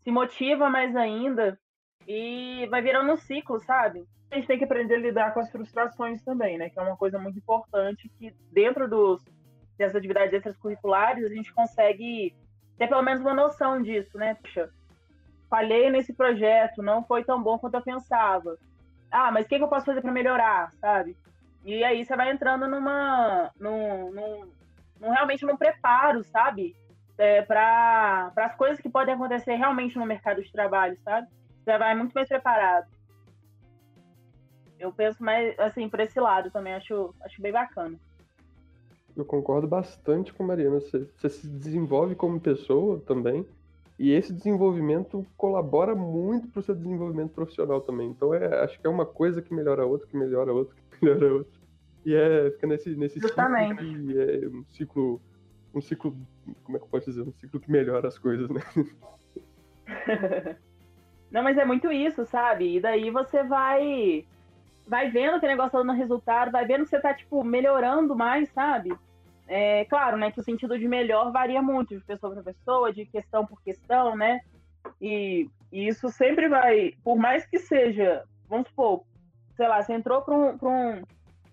se 0.08 0.12
motiva 0.12 0.70
mais 0.70 0.96
ainda 0.96 1.60
e 2.08 2.66
vai 2.72 2.82
virando 2.82 3.12
um 3.12 3.18
ciclo, 3.18 3.60
sabe? 3.60 4.06
A 4.32 4.36
gente 4.36 4.48
tem 4.48 4.58
que 4.58 4.64
aprender 4.64 4.96
a 4.96 5.00
lidar 5.00 5.34
com 5.34 5.42
as 5.42 5.52
frustrações 5.52 6.24
também, 6.24 6.58
né? 6.58 6.70
Que 6.70 6.80
é 6.80 6.82
uma 6.82 6.96
coisa 6.96 7.20
muito 7.20 7.38
importante 7.38 8.10
que 8.18 8.34
dentro 8.50 8.90
dos, 8.90 9.22
dessas 9.78 9.98
atividades 9.98 10.32
extracurriculares 10.32 11.26
a 11.26 11.28
gente 11.28 11.54
consegue 11.54 12.34
ter 12.78 12.88
pelo 12.88 13.02
menos 13.02 13.20
uma 13.20 13.34
noção 13.34 13.82
disso, 13.82 14.18
né? 14.18 14.36
Puxa, 14.36 14.70
falhei 15.50 15.90
nesse 15.90 16.14
projeto, 16.14 16.82
não 16.82 17.04
foi 17.04 17.26
tão 17.26 17.44
bom 17.44 17.60
quanto 17.60 17.74
eu 17.74 17.82
pensava. 17.82 18.58
Ah, 19.12 19.30
mas 19.30 19.46
o 19.46 19.50
que, 19.50 19.58
que 19.58 19.64
eu 19.66 19.68
posso 19.68 19.88
fazer 19.88 20.00
para 20.00 20.12
melhorar, 20.14 20.72
sabe? 20.80 21.18
E 21.66 21.84
aí 21.84 22.06
você 22.06 22.16
vai 22.16 22.32
entrando 22.32 22.66
numa, 22.66 23.52
num, 23.60 24.10
num, 24.14 24.52
num 25.02 25.10
realmente 25.10 25.46
num 25.46 25.58
preparo, 25.58 26.24
sabe? 26.24 26.78
É, 27.18 27.42
para 27.42 28.32
as 28.36 28.56
coisas 28.56 28.80
que 28.80 28.90
podem 28.90 29.14
acontecer 29.14 29.56
realmente 29.56 29.98
no 29.98 30.06
mercado 30.06 30.42
de 30.42 30.52
trabalho, 30.52 30.98
sabe? 31.04 31.28
Você 31.64 31.78
vai 31.78 31.96
muito 31.96 32.14
mais 32.14 32.28
preparado. 32.28 32.88
Eu 34.80 34.92
penso 34.92 35.24
mais, 35.24 35.58
assim, 35.60 35.90
por 35.90 36.00
esse 36.00 36.20
lado 36.20 36.52
também, 36.52 36.74
acho, 36.74 37.14
acho 37.22 37.42
bem 37.42 37.52
bacana. 37.52 37.98
Eu 39.16 39.26
concordo 39.26 39.68
bastante 39.68 40.32
com 40.32 40.44
a 40.44 40.48
Mariana. 40.48 40.80
Você, 40.80 41.10
você 41.18 41.30
se 41.30 41.48
desenvolve 41.48 42.14
como 42.14 42.40
pessoa 42.40 43.00
também. 43.00 43.46
e 43.98 44.12
esse 44.12 44.32
desenvolvimento 44.32 45.26
colabora 45.36 45.96
muito 45.96 46.48
para 46.50 46.60
o 46.60 46.64
seu 46.64 46.76
desenvolvimento 46.76 47.32
profissional 47.32 47.82
também. 47.82 48.10
Então, 48.10 48.32
é, 48.32 48.64
acho 48.64 48.80
que 48.80 48.86
é 48.86 48.90
uma 48.90 49.08
coisa 49.08 49.42
que 49.42 49.54
melhora 49.54 49.82
a 49.82 49.86
outra, 49.88 50.08
que 50.08 50.16
melhora 50.16 50.52
a 50.52 50.54
outra, 50.54 50.76
que 50.92 51.04
melhora 51.04 51.28
a 51.28 51.34
outra. 51.34 51.60
E 52.06 52.14
é, 52.14 52.52
fica 52.52 52.68
nesse, 52.68 52.96
nesse 52.96 53.20
ciclo 53.20 53.34
que 53.34 53.42
é 53.42 54.48
um 54.48 54.64
ciclo, 54.70 55.22
um 55.78 55.82
ciclo, 55.82 56.16
como 56.64 56.78
é 56.78 56.80
que 56.80 56.86
eu 56.86 56.90
posso 56.90 57.06
dizer? 57.06 57.22
Um 57.22 57.34
ciclo 57.34 57.60
que 57.60 57.72
melhora 57.72 58.08
as 58.08 58.18
coisas, 58.18 58.50
né? 58.50 58.62
Não, 61.32 61.44
mas 61.44 61.58
é 61.58 61.66
muito 61.66 61.92
isso, 61.92 62.26
sabe? 62.26 62.78
E 62.78 62.80
daí 62.80 63.10
você 63.12 63.44
vai 63.44 64.26
vai 64.88 65.12
vendo 65.12 65.38
que 65.40 65.46
o 65.46 65.50
negócio 65.50 65.74
tá 65.74 65.80
dando 65.80 65.92
resultado, 65.92 66.52
vai 66.52 66.66
vendo 66.66 66.86
que 66.86 66.90
você 66.90 67.00
tá, 67.02 67.14
tipo, 67.14 67.44
melhorando 67.44 68.16
mais, 68.16 68.50
sabe? 68.50 68.98
É 69.46 69.84
claro, 69.86 70.18
né, 70.18 70.32
que 70.32 70.40
o 70.40 70.44
sentido 70.44 70.80
de 70.80 70.88
melhor 70.88 71.32
varia 71.32 71.62
muito 71.62 71.98
de 71.98 72.04
pessoa 72.04 72.34
para 72.34 72.44
pessoa, 72.44 72.94
de 72.94 73.06
questão 73.06 73.46
por 73.46 73.62
questão, 73.62 74.16
né? 74.16 74.40
E, 75.02 75.50
e, 75.72 75.88
isso 75.88 76.10
sempre 76.10 76.48
vai, 76.48 76.94
por 77.04 77.18
mais 77.18 77.46
que 77.46 77.60
seja, 77.60 78.24
vamos 78.48 78.70
supor, 78.70 79.04
sei 79.56 79.68
lá, 79.68 79.82
você 79.82 79.94
entrou 79.94 80.22
para 80.22 80.36
um, 80.36 80.58
pra 80.58 80.70
um, 80.70 81.02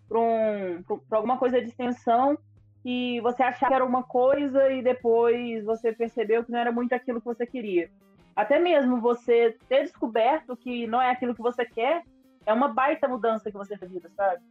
pra 0.09 0.19
um, 0.21 0.83
pra 1.09 1.19
alguma 1.19 1.39
coisa 1.39 1.61
de 1.61 1.69
extensão 1.69 2.39
e 2.85 3.21
você 3.21 3.43
achava 3.43 3.69
que 3.69 3.75
era 3.75 3.85
uma 3.85 4.03
coisa 4.03 4.71
e 4.71 4.83
depois 4.83 5.65
você 5.65 5.93
percebeu 5.93 6.45
que 6.45 6.53
não 6.53 6.59
era 6.59 6.71
muito 6.71 6.93
aquilo 6.93 7.21
que 7.21 7.27
você 7.27 7.47
queria. 7.47 7.91
Até 8.37 8.59
mesmo 8.59 9.01
você 9.01 9.57
ter 9.69 9.83
descoberto 9.83 10.57
que 10.57 10.87
não 10.87 11.01
é 11.01 11.11
aquilo 11.11 11.35
que 11.35 11.41
você 11.41 11.65
quer, 11.65 12.03
é 12.45 12.53
uma 12.53 12.69
baita 12.69 13.09
mudança 13.09 13.51
que 13.51 13.57
você 13.57 13.77
fez, 13.79 13.91
sabe? 14.15 14.43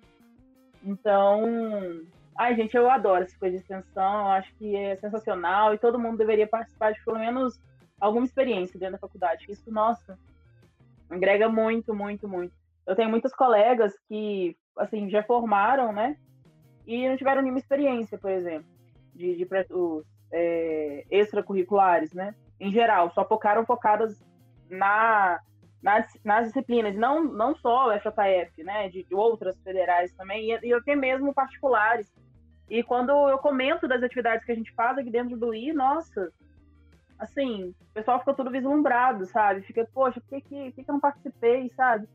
Então, 0.84 1.44
ai, 2.38 2.56
gente, 2.56 2.75
eu 2.75 2.90
adoro 2.90 3.24
essa 3.24 3.38
coisa 3.38 3.58
de 3.58 3.62
extensão, 3.62 4.32
acho 4.32 4.54
que 4.56 4.75
é 4.75 4.96
sensacional 4.96 5.74
e 5.74 5.78
todo 5.78 6.00
mundo 6.00 6.18
deveria 6.18 6.48
participar 6.48 6.92
de 6.94 7.04
pelo 7.04 7.20
menos 7.20 7.62
alguma 8.00 8.25
experiência 8.25 8.80
dentro 8.80 8.94
da 8.94 9.00
faculdade. 9.00 9.46
Isso, 9.48 9.72
nossa, 9.72 10.18
agrega 11.10 11.48
muito, 11.48 11.94
muito, 11.94 12.28
muito. 12.28 12.54
Eu 12.86 12.96
tenho 12.96 13.10
muitos 13.10 13.34
colegas 13.34 13.94
que, 14.08 14.58
assim, 14.78 15.10
já 15.10 15.24
formaram, 15.24 15.94
né? 15.94 16.18
E 16.86 17.08
não 17.08 17.18
tiveram 17.18 17.42
nenhuma 17.42 17.60
experiência, 17.60 18.18
por 18.18 18.32
exemplo, 18.32 18.68
de, 19.13 19.36
de 19.36 19.48
os, 19.72 20.06
é, 20.32 21.06
extracurriculares, 21.10 22.13
né? 22.13 22.36
Em 22.60 22.72
geral, 22.72 23.12
só 23.13 23.25
focaram 23.25 23.66
focadas 23.66 24.22
na 24.70 25.40
nas, 25.84 26.08
nas 26.24 26.48
disciplinas, 26.48 26.96
não, 26.96 27.22
não 27.22 27.54
só 27.58 27.90
o 27.90 28.00
FJF, 28.00 28.63
né, 28.63 28.88
de, 28.88 29.04
de 29.04 29.13
outras 29.13 29.62
federais 29.62 30.13
também, 30.13 30.54
e, 30.54 30.68
e 30.70 30.74
até 30.74 30.96
mesmo 30.96 31.34
particulares. 31.34 32.10
E 32.70 32.82
quando 32.82 33.12
eu 33.30 33.38
comento 33.38 33.86
das 33.86 34.02
atividades 34.02 34.46
que 34.46 34.54
a 34.54 34.56
gente 34.56 34.74
faz 34.74 34.98
aqui 34.98 35.12
dentro 35.12 35.36
do 35.36 35.54
I, 35.54 35.74
nossa, 35.74 36.32
assim, 37.20 37.75
o 37.82 37.94
pessoal 37.94 38.20
fica 38.20 38.34
tudo 38.34 38.50
vislumbrado, 38.50 39.25
sabe? 39.25 39.62
Fica, 39.63 39.86
poxa, 39.94 40.22
por 40.22 40.30
que, 40.30 40.42
que, 40.42 40.72
que, 40.72 40.84
que 40.86 40.90
eu 40.90 40.94
não 40.94 41.02
participei, 41.02 41.70
sabe? 41.72 42.08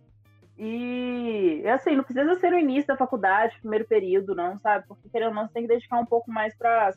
E, 0.58 1.62
assim, 1.68 1.94
não 1.94 2.02
precisa 2.02 2.34
ser 2.34 2.50
no 2.50 2.58
início 2.58 2.88
da 2.88 2.96
faculdade, 2.96 3.60
primeiro 3.60 3.86
período, 3.86 4.34
não, 4.34 4.58
sabe? 4.58 4.84
Porque, 4.88 5.08
querendo 5.08 5.28
ou 5.28 5.34
não, 5.34 5.46
você 5.46 5.52
tem 5.52 5.62
que 5.62 5.68
dedicar 5.68 6.00
um 6.00 6.06
pouco 6.06 6.30
mais 6.30 6.52
para 6.56 6.92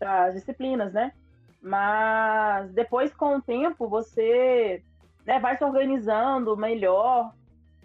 as 0.00 0.34
disciplinas, 0.34 0.92
né? 0.92 1.12
Mas 1.60 2.72
depois, 2.72 3.12
com 3.12 3.36
o 3.36 3.42
tempo, 3.42 3.88
você 3.88 4.80
né, 5.26 5.40
vai 5.40 5.56
se 5.56 5.64
organizando 5.64 6.56
melhor 6.56 7.34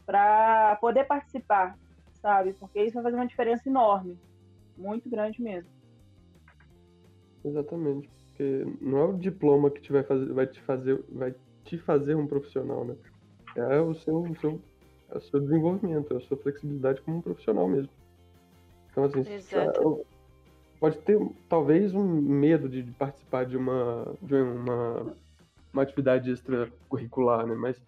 para 0.06 0.76
poder 0.76 1.06
participar, 1.06 1.76
sabe? 2.22 2.54
Porque 2.54 2.84
isso 2.84 2.94
vai 2.94 3.04
fazer 3.04 3.16
uma 3.16 3.28
diferença 3.28 3.68
enorme, 3.68 4.16
muito 4.78 5.10
grande 5.10 5.42
mesmo. 5.42 5.72
Exatamente, 7.44 8.08
porque 8.28 8.64
não 8.80 8.98
é 9.00 9.06
o 9.06 9.18
diploma 9.18 9.72
que 9.72 9.82
te 9.82 9.92
vai, 9.92 10.04
fazer, 10.04 10.32
vai 10.32 10.46
te 10.46 10.62
fazer, 10.62 11.04
vai 11.10 11.34
te 11.64 11.80
fazer 11.80 12.16
um 12.16 12.28
profissional, 12.28 12.86
né? 12.86 12.96
É 13.56 13.80
o 13.80 13.94
seu, 13.94 14.22
o 14.22 14.36
seu, 14.40 14.62
é 15.10 15.18
o 15.18 15.22
seu 15.22 15.40
desenvolvimento, 15.40 16.14
é 16.14 16.18
a 16.18 16.22
sua 16.22 16.38
flexibilidade 16.38 17.02
como 17.02 17.18
um 17.18 17.22
profissional 17.22 17.68
mesmo. 17.68 17.92
Então, 18.92 19.06
assim, 19.06 19.20
Exato. 19.20 20.06
pode 20.80 20.98
ter 21.00 21.20
talvez 21.48 21.94
um 21.94 22.04
medo 22.04 22.68
de 22.68 22.84
participar 22.94 23.46
de 23.46 23.58
uma, 23.58 24.16
de 24.22 24.36
uma 24.36 25.16
uma 25.74 25.84
atividade 25.84 26.32
extracurricular, 26.32 27.46
né? 27.46 27.56
Mas 27.56 27.82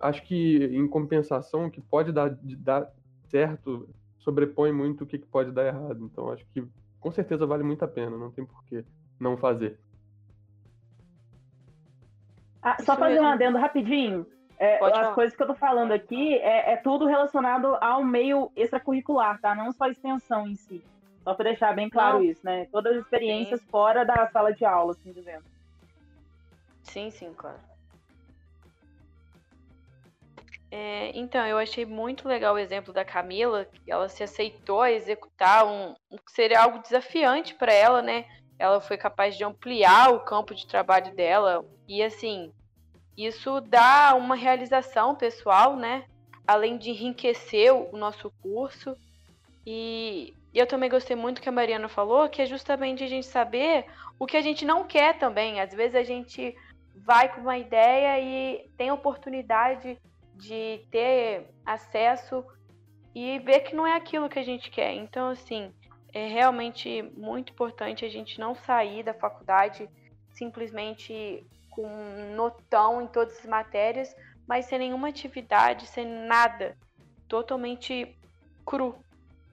acho 0.00 0.22
que 0.22 0.64
em 0.64 0.86
compensação 0.86 1.66
o 1.66 1.70
que 1.70 1.80
pode 1.80 2.12
dar, 2.12 2.36
dar 2.58 2.90
certo 3.28 3.88
sobrepõe 4.18 4.72
muito 4.72 5.04
o 5.04 5.06
que 5.06 5.18
pode 5.18 5.50
dar 5.50 5.66
errado. 5.66 6.04
Então 6.04 6.30
acho 6.30 6.44
que 6.46 6.64
com 7.00 7.10
certeza 7.10 7.46
vale 7.46 7.62
muito 7.62 7.84
a 7.84 7.88
pena, 7.88 8.16
não 8.16 8.30
tem 8.30 8.44
por 8.44 8.64
que 8.64 8.84
não 9.18 9.36
fazer. 9.36 9.78
Ah, 12.62 12.76
só 12.82 12.96
fazer 12.96 13.20
um 13.20 13.26
adendo 13.26 13.58
rapidinho. 13.58 14.26
É, 14.58 14.84
as 14.84 15.14
coisas 15.14 15.36
que 15.36 15.42
eu 15.42 15.46
tô 15.46 15.54
falando 15.54 15.92
aqui 15.92 16.34
é, 16.38 16.72
é, 16.72 16.76
tudo 16.76 17.06
relacionado 17.06 17.76
ao 17.80 18.02
meio 18.02 18.50
extracurricular, 18.56 19.40
tá? 19.40 19.54
Não 19.54 19.70
só 19.70 19.84
a 19.84 19.90
extensão 19.90 20.48
em 20.48 20.56
si. 20.56 20.84
Só 21.22 21.32
para 21.34 21.50
deixar 21.50 21.74
bem 21.74 21.88
claro 21.88 22.18
não. 22.18 22.24
isso, 22.24 22.40
né? 22.44 22.66
Todas 22.72 22.96
as 22.96 23.02
experiências 23.02 23.60
Sim. 23.60 23.66
fora 23.70 24.04
da 24.04 24.28
sala 24.30 24.52
de 24.52 24.64
aula, 24.64 24.92
assim 24.92 25.12
dizendo. 25.12 25.44
Sim, 26.82 27.10
sim, 27.10 27.32
claro. 27.36 27.58
É, 30.70 31.16
então, 31.16 31.46
eu 31.46 31.56
achei 31.56 31.86
muito 31.86 32.28
legal 32.28 32.54
o 32.54 32.58
exemplo 32.58 32.92
da 32.92 33.04
Camila, 33.04 33.64
que 33.64 33.90
ela 33.90 34.08
se 34.08 34.22
aceitou 34.22 34.82
a 34.82 34.90
executar 34.90 35.66
um, 35.66 35.94
um 36.10 36.18
seria 36.26 36.62
algo 36.62 36.80
desafiante 36.80 37.54
para 37.54 37.72
ela, 37.72 38.02
né? 38.02 38.26
Ela 38.58 38.80
foi 38.80 38.98
capaz 38.98 39.36
de 39.36 39.44
ampliar 39.44 40.12
o 40.12 40.20
campo 40.20 40.54
de 40.54 40.66
trabalho 40.66 41.14
dela 41.14 41.64
e 41.86 42.02
assim, 42.02 42.52
isso 43.26 43.60
dá 43.60 44.14
uma 44.14 44.36
realização 44.36 45.14
pessoal, 45.14 45.76
né? 45.76 46.04
Além 46.46 46.78
de 46.78 46.90
enriquecer 46.90 47.74
o 47.74 47.96
nosso 47.96 48.30
curso. 48.40 48.96
E, 49.66 50.32
eu 50.54 50.66
também 50.66 50.88
gostei 50.88 51.16
muito 51.16 51.42
que 51.42 51.48
a 51.48 51.52
Mariana 51.52 51.88
falou, 51.88 52.28
que 52.28 52.40
é 52.40 52.46
justamente 52.46 53.02
a 53.02 53.08
gente 53.08 53.26
saber 53.26 53.86
o 54.18 54.26
que 54.26 54.36
a 54.36 54.40
gente 54.40 54.64
não 54.64 54.84
quer 54.84 55.18
também. 55.18 55.60
Às 55.60 55.72
vezes 55.72 55.94
a 55.94 56.02
gente 56.02 56.56
vai 56.94 57.32
com 57.32 57.40
uma 57.40 57.58
ideia 57.58 58.20
e 58.20 58.68
tem 58.76 58.90
oportunidade 58.90 59.98
de 60.34 60.86
ter 60.90 61.46
acesso 61.66 62.44
e 63.14 63.38
ver 63.40 63.60
que 63.60 63.74
não 63.74 63.86
é 63.86 63.96
aquilo 63.96 64.28
que 64.28 64.38
a 64.38 64.44
gente 64.44 64.70
quer. 64.70 64.94
Então, 64.94 65.30
assim, 65.30 65.72
é 66.12 66.26
realmente 66.28 67.02
muito 67.16 67.52
importante 67.52 68.04
a 68.04 68.08
gente 68.08 68.38
não 68.38 68.54
sair 68.54 69.02
da 69.02 69.12
faculdade 69.12 69.88
simplesmente 70.30 71.44
com 71.78 72.34
notão 72.34 73.00
em 73.00 73.06
todas 73.06 73.38
as 73.38 73.46
matérias, 73.46 74.12
mas 74.48 74.64
sem 74.64 74.80
nenhuma 74.80 75.10
atividade, 75.10 75.86
sem 75.86 76.04
nada, 76.26 76.76
totalmente 77.28 78.18
cru. 78.66 78.96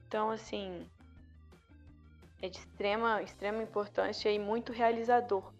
Então, 0.08 0.32
assim, 0.32 0.84
é 2.42 2.48
de 2.48 2.58
extrema, 2.58 3.22
extrema 3.22 3.62
importância 3.62 4.28
e 4.28 4.40
muito 4.40 4.72
realizador. 4.72 5.52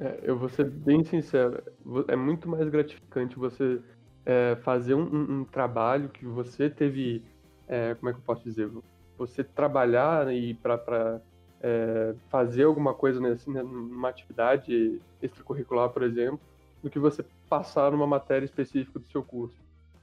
É, 0.00 0.20
eu 0.22 0.38
vou 0.38 0.48
ser 0.48 0.70
bem 0.70 1.04
sincero, 1.04 1.62
é 2.08 2.16
muito 2.16 2.48
mais 2.48 2.66
gratificante 2.70 3.36
você 3.36 3.82
é, 4.24 4.56
fazer 4.62 4.94
um, 4.94 5.40
um, 5.40 5.44
trabalho 5.44 6.08
que 6.08 6.24
você 6.24 6.70
teve, 6.70 7.22
é, 7.68 7.94
como 7.94 8.08
é 8.08 8.12
que 8.14 8.20
eu 8.20 8.24
posso 8.24 8.42
dizer, 8.42 8.70
você 9.18 9.44
trabalhar 9.44 10.32
e 10.32 10.54
para 10.54 11.20
é, 11.62 12.14
fazer 12.28 12.64
alguma 12.64 12.94
coisa 12.94 13.20
nessa, 13.20 13.50
né, 13.50 13.62
numa 13.62 14.08
atividade 14.08 15.00
extracurricular, 15.22 15.90
por 15.90 16.02
exemplo, 16.02 16.40
do 16.82 16.90
que 16.90 16.98
você 16.98 17.24
passar 17.48 17.90
numa 17.90 18.06
matéria 18.06 18.44
específica 18.44 18.98
do 18.98 19.06
seu 19.06 19.22
curso. 19.22 19.56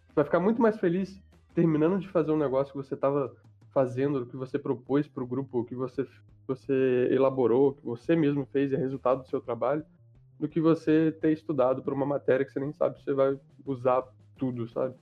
Você 0.07 0.15
vai 0.15 0.25
ficar 0.25 0.39
muito 0.39 0.61
mais 0.61 0.77
feliz 0.79 1.21
terminando 1.53 1.99
de 1.99 2.09
fazer 2.09 2.31
um 2.31 2.37
negócio 2.37 2.71
que 2.71 2.77
você 2.77 2.95
estava 2.95 3.33
fazendo, 3.71 4.25
que 4.25 4.35
você 4.35 4.57
propôs 4.57 5.07
para 5.07 5.23
o 5.23 5.27
grupo, 5.27 5.63
que 5.65 5.75
você 5.75 6.07
você 6.47 7.07
elaborou, 7.09 7.73
que 7.73 7.85
você 7.85 8.15
mesmo 8.15 8.45
fez 8.45 8.71
e 8.71 8.75
é 8.75 8.77
resultado 8.77 9.21
do 9.21 9.27
seu 9.29 9.39
trabalho, 9.39 9.85
do 10.39 10.47
que 10.47 10.59
você 10.59 11.11
ter 11.21 11.31
estudado 11.31 11.81
para 11.81 11.93
uma 11.93 12.05
matéria 12.05 12.45
que 12.45 12.51
você 12.51 12.59
nem 12.59 12.73
sabe 12.73 12.97
se 12.97 13.05
você 13.05 13.13
vai 13.13 13.39
usar 13.65 14.03
tudo, 14.37 14.67
sabe? 14.67 14.93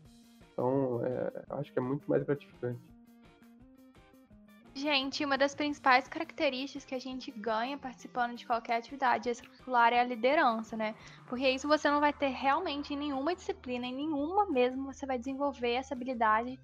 Então, 0.53 1.03
é, 1.03 1.43
acho 1.51 1.73
que 1.73 1.79
é 1.79 1.81
muito 1.81 2.07
mais 2.09 2.23
gratificante. 2.23 2.79
Gente, 4.73 5.25
uma 5.25 5.37
das 5.37 5.53
principais 5.53 6.07
características 6.07 6.85
que 6.85 6.95
a 6.95 6.99
gente 6.99 7.29
ganha 7.29 7.77
participando 7.77 8.35
de 8.35 8.45
qualquer 8.45 8.77
atividade 8.77 9.29
extracurricular 9.29 9.91
é 9.91 9.99
a 9.99 10.03
liderança, 10.03 10.77
né? 10.77 10.95
Porque 11.27 11.47
isso 11.49 11.67
você 11.67 11.89
não 11.89 11.99
vai 11.99 12.13
ter 12.13 12.29
realmente 12.29 12.93
em 12.93 12.97
nenhuma 12.97 13.35
disciplina, 13.35 13.85
em 13.85 13.93
nenhuma 13.93 14.45
mesmo, 14.45 14.85
você 14.85 15.05
vai 15.05 15.19
desenvolver 15.19 15.73
essa 15.73 15.93
habilidade 15.93 16.57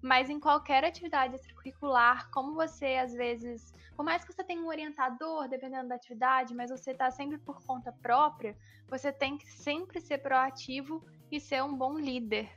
mas 0.00 0.30
em 0.30 0.38
qualquer 0.38 0.84
atividade 0.84 1.34
extracurricular, 1.34 2.30
como 2.30 2.54
você 2.54 2.96
às 2.96 3.12
vezes, 3.12 3.72
por 3.96 4.04
mais 4.04 4.24
que 4.24 4.32
você 4.32 4.44
tenha 4.44 4.60
um 4.60 4.68
orientador, 4.68 5.48
dependendo 5.48 5.88
da 5.88 5.96
atividade, 5.96 6.54
mas 6.54 6.70
você 6.70 6.92
está 6.92 7.10
sempre 7.10 7.38
por 7.38 7.64
conta 7.64 7.92
própria, 7.92 8.56
você 8.88 9.12
tem 9.12 9.36
que 9.36 9.46
sempre 9.50 10.00
ser 10.00 10.18
proativo 10.18 11.04
e 11.30 11.40
ser 11.40 11.62
um 11.62 11.76
bom 11.76 11.98
líder. 11.98 12.48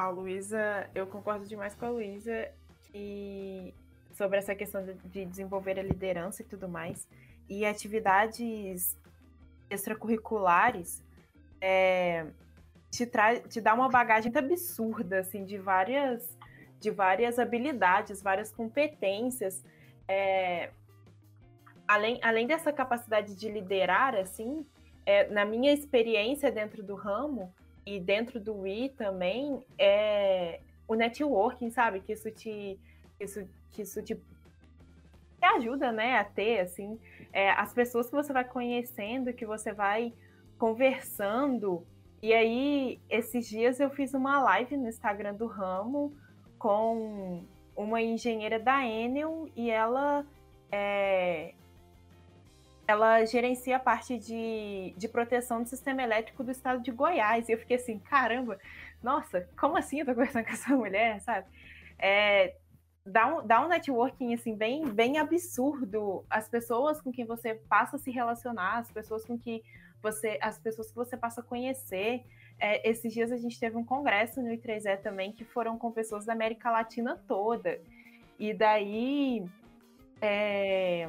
A 0.00 0.08
Luísa, 0.08 0.88
eu 0.94 1.06
concordo 1.06 1.44
demais 1.46 1.74
com 1.74 1.84
a 1.84 1.90
Luísa 1.90 2.50
que 2.84 3.74
sobre 4.14 4.38
essa 4.38 4.54
questão 4.54 4.82
de 5.04 5.26
desenvolver 5.26 5.78
a 5.78 5.82
liderança 5.82 6.40
e 6.40 6.44
tudo 6.46 6.66
mais. 6.66 7.06
E 7.46 7.66
atividades 7.66 8.96
extracurriculares 9.68 11.04
é, 11.60 12.26
te, 12.90 13.04
traz, 13.04 13.42
te 13.50 13.60
dá 13.60 13.74
uma 13.74 13.90
bagagem 13.90 14.32
absurda, 14.34 15.18
assim, 15.18 15.44
de 15.44 15.58
várias, 15.58 16.34
de 16.80 16.90
várias 16.90 17.38
habilidades, 17.38 18.22
várias 18.22 18.50
competências. 18.50 19.62
É, 20.08 20.70
além, 21.86 22.18
além 22.22 22.46
dessa 22.46 22.72
capacidade 22.72 23.34
de 23.34 23.50
liderar, 23.50 24.14
assim, 24.14 24.66
é, 25.04 25.28
na 25.28 25.44
minha 25.44 25.74
experiência 25.74 26.50
dentro 26.50 26.82
do 26.82 26.94
ramo 26.94 27.52
e 27.90 27.98
dentro 27.98 28.38
do 28.38 28.60
Wii 28.60 28.90
também, 28.90 29.64
é 29.76 30.60
o 30.86 30.94
networking, 30.94 31.70
sabe? 31.70 32.00
Que 32.00 32.12
isso 32.12 32.30
te, 32.30 32.78
isso, 33.18 33.44
que 33.72 33.82
isso 33.82 34.00
te, 34.00 34.14
te 34.14 35.44
ajuda, 35.56 35.90
né, 35.90 36.18
a 36.18 36.24
ter, 36.24 36.60
assim, 36.60 36.98
é, 37.32 37.50
as 37.50 37.72
pessoas 37.74 38.08
que 38.08 38.14
você 38.14 38.32
vai 38.32 38.44
conhecendo, 38.44 39.32
que 39.32 39.44
você 39.44 39.72
vai 39.72 40.12
conversando. 40.56 41.84
E 42.22 42.32
aí, 42.32 43.00
esses 43.10 43.48
dias 43.48 43.80
eu 43.80 43.90
fiz 43.90 44.14
uma 44.14 44.40
live 44.40 44.76
no 44.76 44.88
Instagram 44.88 45.34
do 45.34 45.46
ramo 45.46 46.14
com 46.58 47.42
uma 47.74 48.00
engenheira 48.00 48.60
da 48.60 48.86
Enel 48.86 49.48
e 49.56 49.68
ela 49.68 50.24
é, 50.70 51.54
ela 52.90 53.24
gerencia 53.24 53.76
a 53.76 53.80
parte 53.80 54.18
de, 54.18 54.94
de 54.96 55.08
proteção 55.08 55.62
do 55.62 55.68
sistema 55.68 56.02
elétrico 56.02 56.42
do 56.42 56.50
estado 56.50 56.82
de 56.82 56.90
Goiás. 56.90 57.48
E 57.48 57.52
eu 57.52 57.58
fiquei 57.58 57.76
assim, 57.76 57.98
caramba, 57.98 58.58
nossa, 59.02 59.48
como 59.58 59.76
assim 59.76 60.00
eu 60.00 60.06
tô 60.06 60.12
conversando 60.12 60.44
com 60.46 60.52
essa 60.52 60.76
mulher, 60.76 61.20
sabe? 61.20 61.46
É, 61.98 62.56
dá, 63.06 63.26
um, 63.26 63.46
dá 63.46 63.64
um 63.64 63.68
networking, 63.68 64.34
assim, 64.34 64.56
bem, 64.56 64.84
bem 64.88 65.18
absurdo. 65.18 66.24
As 66.28 66.48
pessoas 66.48 67.00
com 67.00 67.12
quem 67.12 67.24
você 67.24 67.54
passa 67.54 67.96
a 67.96 67.98
se 67.98 68.10
relacionar, 68.10 68.78
as 68.78 68.90
pessoas 68.90 69.24
com 69.24 69.38
que 69.38 69.62
você, 70.02 70.38
as 70.42 70.58
pessoas 70.58 70.88
que 70.88 70.96
você 70.96 71.16
passa 71.16 71.40
a 71.40 71.44
conhecer. 71.44 72.24
É, 72.58 72.88
esses 72.88 73.12
dias 73.12 73.30
a 73.30 73.36
gente 73.36 73.58
teve 73.58 73.76
um 73.76 73.84
congresso 73.84 74.42
no 74.42 74.48
I3E 74.48 75.00
também, 75.00 75.32
que 75.32 75.44
foram 75.44 75.78
com 75.78 75.92
pessoas 75.92 76.26
da 76.26 76.32
América 76.32 76.70
Latina 76.70 77.16
toda. 77.28 77.80
E 78.38 78.52
daí... 78.52 79.46
É, 80.22 81.08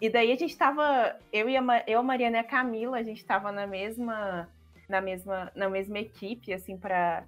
e 0.00 0.10
daí 0.10 0.32
a 0.32 0.36
gente 0.36 0.50
estava, 0.50 1.16
eu 1.32 1.48
e 1.48 1.56
a, 1.56 1.62
eu, 1.86 2.00
a 2.00 2.02
Mariana 2.02 2.38
e 2.38 2.40
a 2.40 2.44
Camila, 2.44 2.98
a 2.98 3.02
gente 3.02 3.18
estava 3.18 3.52
na 3.52 3.66
mesma, 3.66 4.48
na 4.88 5.00
mesma, 5.00 5.52
na 5.54 5.68
mesma 5.68 5.98
equipe, 5.98 6.52
assim, 6.52 6.76
para 6.76 7.24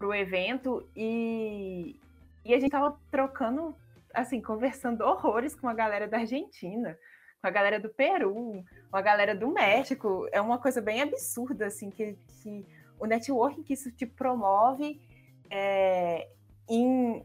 o 0.00 0.12
evento, 0.12 0.86
e, 0.96 1.96
e 2.44 2.52
a 2.52 2.56
gente 2.56 2.66
estava 2.66 2.98
trocando, 3.10 3.74
assim, 4.12 4.40
conversando 4.40 5.02
horrores 5.02 5.54
com 5.54 5.68
a 5.68 5.74
galera 5.74 6.08
da 6.08 6.18
Argentina, 6.18 6.98
com 7.40 7.46
a 7.46 7.50
galera 7.50 7.78
do 7.78 7.88
Peru, 7.88 8.64
com 8.90 8.96
a 8.96 9.02
galera 9.02 9.34
do 9.34 9.48
México. 9.48 10.28
É 10.32 10.40
uma 10.40 10.58
coisa 10.58 10.80
bem 10.80 11.00
absurda, 11.00 11.66
assim, 11.66 11.90
que, 11.90 12.18
que 12.42 12.66
o 12.98 13.06
networking 13.06 13.62
que 13.62 13.72
isso 13.72 13.90
te 13.90 14.04
promove 14.04 15.00
é, 15.48 16.28
em, 16.68 17.24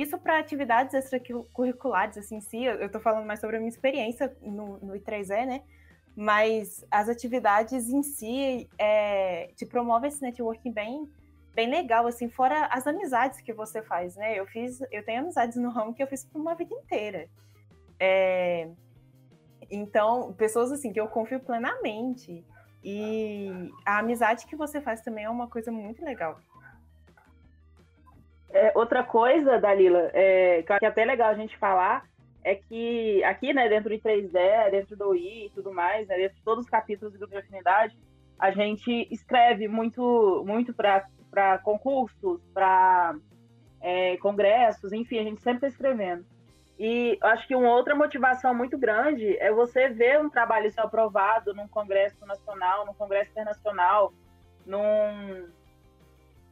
isso 0.00 0.18
para 0.18 0.38
atividades 0.38 0.94
extracurriculares, 0.94 2.16
assim, 2.16 2.36
em 2.36 2.40
si, 2.40 2.64
eu 2.64 2.86
estou 2.86 3.00
falando 3.00 3.26
mais 3.26 3.40
sobre 3.40 3.56
a 3.56 3.58
minha 3.58 3.68
experiência 3.68 4.34
no, 4.40 4.78
no 4.78 4.94
I3E, 4.94 5.46
né? 5.46 5.62
Mas 6.14 6.84
as 6.90 7.08
atividades 7.08 7.88
em 7.88 8.02
si 8.02 8.68
é, 8.78 9.50
te 9.56 9.66
promovem 9.66 10.08
esse 10.08 10.22
networking 10.22 10.72
bem, 10.72 11.10
bem 11.54 11.68
legal, 11.68 12.06
assim, 12.06 12.28
fora 12.28 12.66
as 12.66 12.86
amizades 12.86 13.40
que 13.40 13.52
você 13.52 13.82
faz, 13.82 14.16
né? 14.16 14.38
Eu 14.38 14.46
fiz, 14.46 14.80
eu 14.92 15.04
tenho 15.04 15.20
amizades 15.20 15.56
no 15.56 15.70
ramo 15.70 15.94
que 15.94 16.02
eu 16.02 16.06
fiz 16.06 16.24
por 16.24 16.40
uma 16.40 16.54
vida 16.54 16.74
inteira. 16.74 17.28
É, 17.98 18.68
então, 19.70 20.32
pessoas 20.34 20.70
assim 20.72 20.92
que 20.92 21.00
eu 21.00 21.08
confio 21.08 21.40
plenamente. 21.40 22.44
E 22.82 23.72
a 23.84 23.98
amizade 23.98 24.46
que 24.46 24.54
você 24.54 24.80
faz 24.80 25.00
também 25.00 25.24
é 25.24 25.30
uma 25.30 25.48
coisa 25.48 25.70
muito 25.72 26.04
legal. 26.04 26.40
É, 28.50 28.72
outra 28.74 29.02
coisa, 29.02 29.58
Dalila, 29.58 30.10
é, 30.12 30.62
que 30.62 30.84
é 30.84 30.88
até 30.88 31.04
legal 31.04 31.30
a 31.30 31.34
gente 31.34 31.56
falar, 31.58 32.04
é 32.42 32.54
que 32.54 33.22
aqui, 33.24 33.52
né, 33.52 33.68
dentro 33.68 33.90
de 33.90 34.00
3D, 34.00 34.70
dentro 34.70 34.96
do 34.96 35.14
I 35.14 35.46
e 35.46 35.50
tudo 35.50 35.72
mais, 35.72 36.08
né, 36.08 36.16
dentro 36.16 36.36
de 36.36 36.42
todos 36.42 36.64
os 36.64 36.70
capítulos 36.70 37.12
do 37.12 37.18
grupo 37.18 37.34
de 37.34 37.40
afinidade, 37.40 37.96
a 38.38 38.50
gente 38.50 39.06
escreve 39.10 39.68
muito, 39.68 40.44
muito 40.46 40.72
para 40.72 41.58
concursos, 41.58 42.40
para 42.54 43.16
é, 43.80 44.16
congressos, 44.18 44.92
enfim, 44.92 45.18
a 45.18 45.24
gente 45.24 45.42
sempre 45.42 45.66
está 45.66 45.68
escrevendo. 45.68 46.24
E 46.78 47.18
acho 47.20 47.46
que 47.48 47.56
uma 47.56 47.74
outra 47.74 47.94
motivação 47.94 48.54
muito 48.54 48.78
grande 48.78 49.36
é 49.38 49.52
você 49.52 49.88
ver 49.88 50.20
um 50.20 50.30
trabalho 50.30 50.70
ser 50.70 50.80
aprovado 50.80 51.52
num 51.52 51.66
congresso 51.66 52.24
nacional, 52.24 52.86
num 52.86 52.94
congresso 52.94 53.32
internacional, 53.32 54.12
num, 54.64 55.48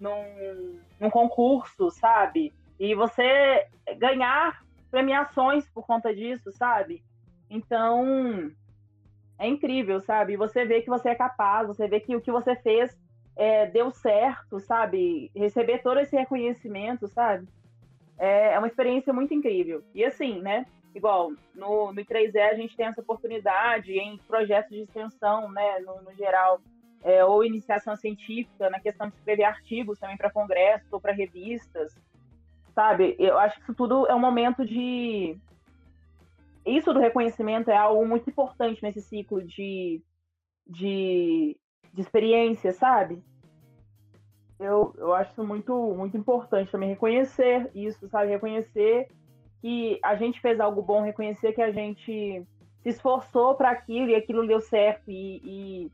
num, 0.01 0.79
num 1.01 1.11
concurso, 1.11 1.91
sabe? 1.91 2.53
E 2.79 2.95
você 2.95 3.67
ganhar 3.99 4.63
premiações 4.91 5.69
por 5.71 5.87
conta 5.87 6.15
disso, 6.15 6.53
sabe? 6.53 7.03
Então, 7.49 8.51
é 9.39 9.49
incrível, 9.49 10.01
sabe? 10.01 10.37
Você 10.37 10.65
vê 10.65 10.83
que 10.83 10.91
você 10.91 11.11
é 11.11 11.15
capaz, 11.15 11.67
você 11.67 11.87
vê 11.87 12.01
que 12.01 12.17
o 12.17 12.21
que 12.21 12.31
você 12.31 12.57
fez 12.57 12.97
é, 13.37 13.67
deu 13.67 13.91
certo, 13.91 14.59
sabe? 14.61 15.31
Receber 15.35 15.83
todo 15.83 16.01
esse 16.01 16.17
reconhecimento, 16.17 17.07
sabe? 17.09 17.47
É, 18.19 18.55
é 18.55 18.59
uma 18.59 18.69
experiência 18.69 19.13
muito 19.13 19.35
incrível. 19.35 19.83
E 19.95 20.05
assim, 20.05 20.41
né? 20.41 20.67
Igual, 20.95 21.33
no, 21.55 21.93
no 21.93 22.05
3E 22.05 22.39
a 22.39 22.55
gente 22.55 22.75
tem 22.75 22.87
essa 22.87 23.03
oportunidade 23.03 23.93
em 23.93 24.17
projetos 24.27 24.71
de 24.71 24.83
extensão, 24.83 25.53
né? 25.53 25.81
No, 25.81 26.01
no 26.01 26.15
geral, 26.15 26.59
é, 27.07 27.25
ou 27.25 27.45
iniciação 27.45 27.95
científica, 27.95 28.69
na 28.69 28.81
questão 28.81 29.09
de 29.09 29.15
escrever 29.15 29.45
artigos 29.45 29.97
também 29.97 30.17
para 30.17 30.29
congressos 30.29 30.93
ou 30.93 31.01
para 31.01 31.13
revistas, 31.13 31.97
sabe? 32.75 33.15
Eu 33.17 33.39
acho 33.39 33.55
que 33.55 33.63
isso 33.63 33.75
tudo 33.75 34.09
é 34.09 34.15
um 34.15 34.19
momento 34.19 34.67
de. 34.67 35.39
Isso 36.67 36.93
do 36.93 36.99
reconhecimento 36.99 37.71
é 37.71 37.77
algo 37.77 38.05
muito 38.05 38.29
importante 38.29 38.83
nesse 38.83 39.01
ciclo 39.01 39.41
de, 39.41 40.03
de, 40.67 41.57
de 41.95 42.01
experiência, 42.01 42.73
sabe? 42.73 43.23
Eu, 44.59 44.93
eu 44.99 45.15
acho 45.15 45.45
muito, 45.45 45.95
muito 45.95 46.17
importante 46.17 46.73
também 46.73 46.89
reconhecer 46.89 47.71
isso, 47.73 48.09
sabe? 48.09 48.31
Reconhecer 48.31 49.07
que 49.61 50.01
a 50.03 50.17
gente 50.17 50.41
fez 50.41 50.59
algo 50.59 50.83
bom, 50.83 51.03
reconhecer 51.03 51.53
que 51.53 51.63
a 51.63 51.71
gente 51.71 52.45
se 52.83 52.89
esforçou 52.89 53.55
para 53.55 53.71
aquilo 53.71 54.09
e 54.09 54.17
aquilo 54.17 54.45
deu 54.45 54.61
certo 54.61 55.09
e, 55.09 55.41
e 55.45 55.93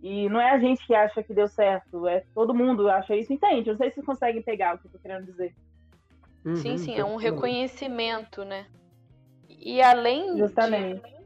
e 0.00 0.28
não 0.28 0.40
é 0.40 0.50
a 0.50 0.58
gente 0.58 0.86
que 0.86 0.94
acha 0.94 1.22
que 1.22 1.34
deu 1.34 1.48
certo, 1.48 2.06
é 2.06 2.24
todo 2.34 2.54
mundo 2.54 2.88
acha 2.88 3.16
isso. 3.16 3.32
Entende? 3.32 3.70
Não 3.70 3.76
sei 3.76 3.88
se 3.88 3.96
vocês 3.96 4.06
conseguem 4.06 4.42
pegar 4.42 4.74
o 4.74 4.78
que 4.78 4.86
eu 4.86 4.92
tô 4.92 4.98
querendo 4.98 5.26
dizer. 5.26 5.54
Uhum, 6.44 6.56
sim, 6.56 6.78
sim, 6.78 6.94
é 6.94 7.04
um 7.04 7.16
reconhecimento, 7.16 8.44
né? 8.44 8.66
E 9.48 9.82
além 9.82 10.38
Justamente. 10.38 11.02
De, 11.02 11.18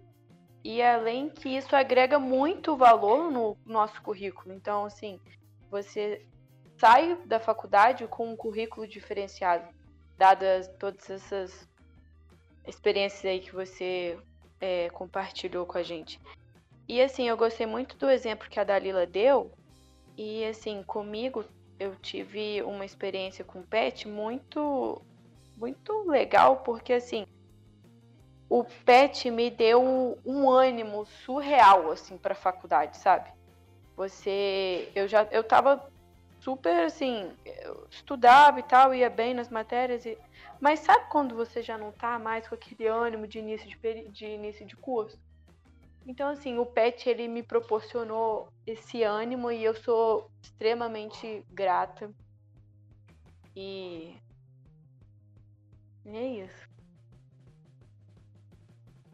e 0.65 0.83
além 0.83 1.29
que 1.29 1.49
isso 1.49 1.75
agrega 1.77 2.19
muito 2.19 2.77
valor 2.77 3.31
no 3.31 3.57
nosso 3.67 4.01
currículo. 4.01 4.55
Então, 4.55 4.87
assim, 4.87 5.21
você 5.71 6.25
sai 6.79 7.17
da 7.27 7.39
faculdade 7.39 8.07
com 8.07 8.31
um 8.31 8.37
currículo 8.37 8.87
diferenciado, 8.87 9.69
dadas 10.17 10.69
todas 10.79 11.11
essas 11.11 11.69
experiências 12.67 13.25
aí 13.25 13.41
que 13.41 13.53
você 13.53 14.19
é, 14.61 14.89
compartilhou 14.91 15.67
com 15.67 15.79
a 15.79 15.83
gente. 15.83 16.21
E 16.93 17.01
assim, 17.01 17.27
eu 17.27 17.39
gostei 17.39 17.65
muito 17.65 17.97
do 17.97 18.11
exemplo 18.11 18.51
que 18.51 18.61
a 18.61 18.65
Dalila 18.65 19.07
deu. 19.07 19.51
E 20.15 20.45
assim, 20.45 20.83
comigo 20.83 21.43
eu 21.81 21.97
tive 21.97 22.63
uma 22.65 22.85
experiência 22.85 23.43
com 23.43 23.63
pet 23.63 24.07
muito 24.07 25.01
muito 25.57 26.07
legal, 26.07 26.59
porque 26.59 26.93
assim, 26.93 27.25
o 28.47 28.63
pet 28.85 29.31
me 29.31 29.49
deu 29.49 30.21
um 30.23 30.51
ânimo 30.51 31.07
surreal 31.07 31.91
assim 31.91 32.19
para 32.19 32.33
a 32.33 32.37
faculdade, 32.37 32.99
sabe? 32.99 33.31
Você, 33.97 34.93
eu 34.95 35.09
já 35.09 35.27
eu 35.31 35.43
tava 35.43 35.91
super 36.41 36.85
assim, 36.85 37.33
estudava 37.91 38.61
e 38.61 38.65
tal, 38.65 38.95
ia 38.95 39.09
bem 39.09 39.33
nas 39.33 39.49
matérias 39.49 40.05
e 40.05 40.19
mas 40.61 40.81
sabe 40.81 41.07
quando 41.09 41.35
você 41.35 41.63
já 41.63 41.79
não 41.79 41.91
tá 41.91 42.19
mais 42.19 42.47
com 42.47 42.55
aquele 42.55 42.87
ânimo 42.87 43.27
de 43.27 43.39
início 43.39 43.67
de, 43.67 44.09
de 44.11 44.27
início 44.27 44.67
de 44.67 44.77
curso? 44.77 45.19
Então, 46.07 46.29
assim, 46.29 46.59
o 46.59 46.67
pet 46.67 47.09
ele 47.09 47.29
me 47.29 47.43
proporcionou 47.43 48.49
esse 48.67 49.03
ânimo 49.03 49.51
e 49.51 49.63
eu 49.63 49.75
sou 49.75 50.31
extremamente 50.43 51.45
grata. 51.51 52.11
E. 53.55 54.17
é 56.05 56.27
isso. 56.45 56.73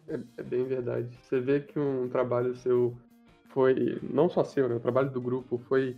É, 0.09 0.19
é, 0.39 0.43
bem 0.43 0.65
verdade. 0.65 1.09
Você 1.23 1.39
vê 1.41 1.61
que 1.61 1.79
um 1.79 2.09
trabalho 2.09 2.57
seu 2.57 2.97
foi, 3.49 3.99
não 4.03 4.29
só 4.29 4.43
seu, 4.43 4.69
né? 4.69 4.77
O 4.77 4.81
trabalho 4.81 5.11
do 5.11 5.21
grupo 5.21 5.59
foi 5.69 5.97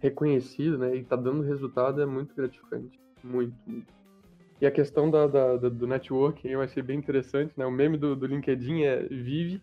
reconhecido, 0.00 0.78
né? 0.78 0.96
E 0.96 1.04
tá 1.04 1.14
dando 1.14 1.42
resultado 1.42 2.02
é 2.02 2.06
muito 2.06 2.34
gratificante. 2.34 2.98
Muito, 3.22 3.56
muito. 3.64 3.92
E 4.60 4.66
a 4.66 4.70
questão 4.70 5.10
da, 5.10 5.26
da, 5.26 5.56
da, 5.56 5.68
do 5.68 5.86
networking 5.86 6.48
eu 6.48 6.60
achei 6.60 6.82
bem 6.82 6.98
interessante, 6.98 7.52
né? 7.56 7.64
O 7.64 7.70
meme 7.70 7.96
do, 7.96 8.16
do 8.16 8.26
LinkedIn 8.26 8.82
é 8.82 9.02
vive. 9.02 9.62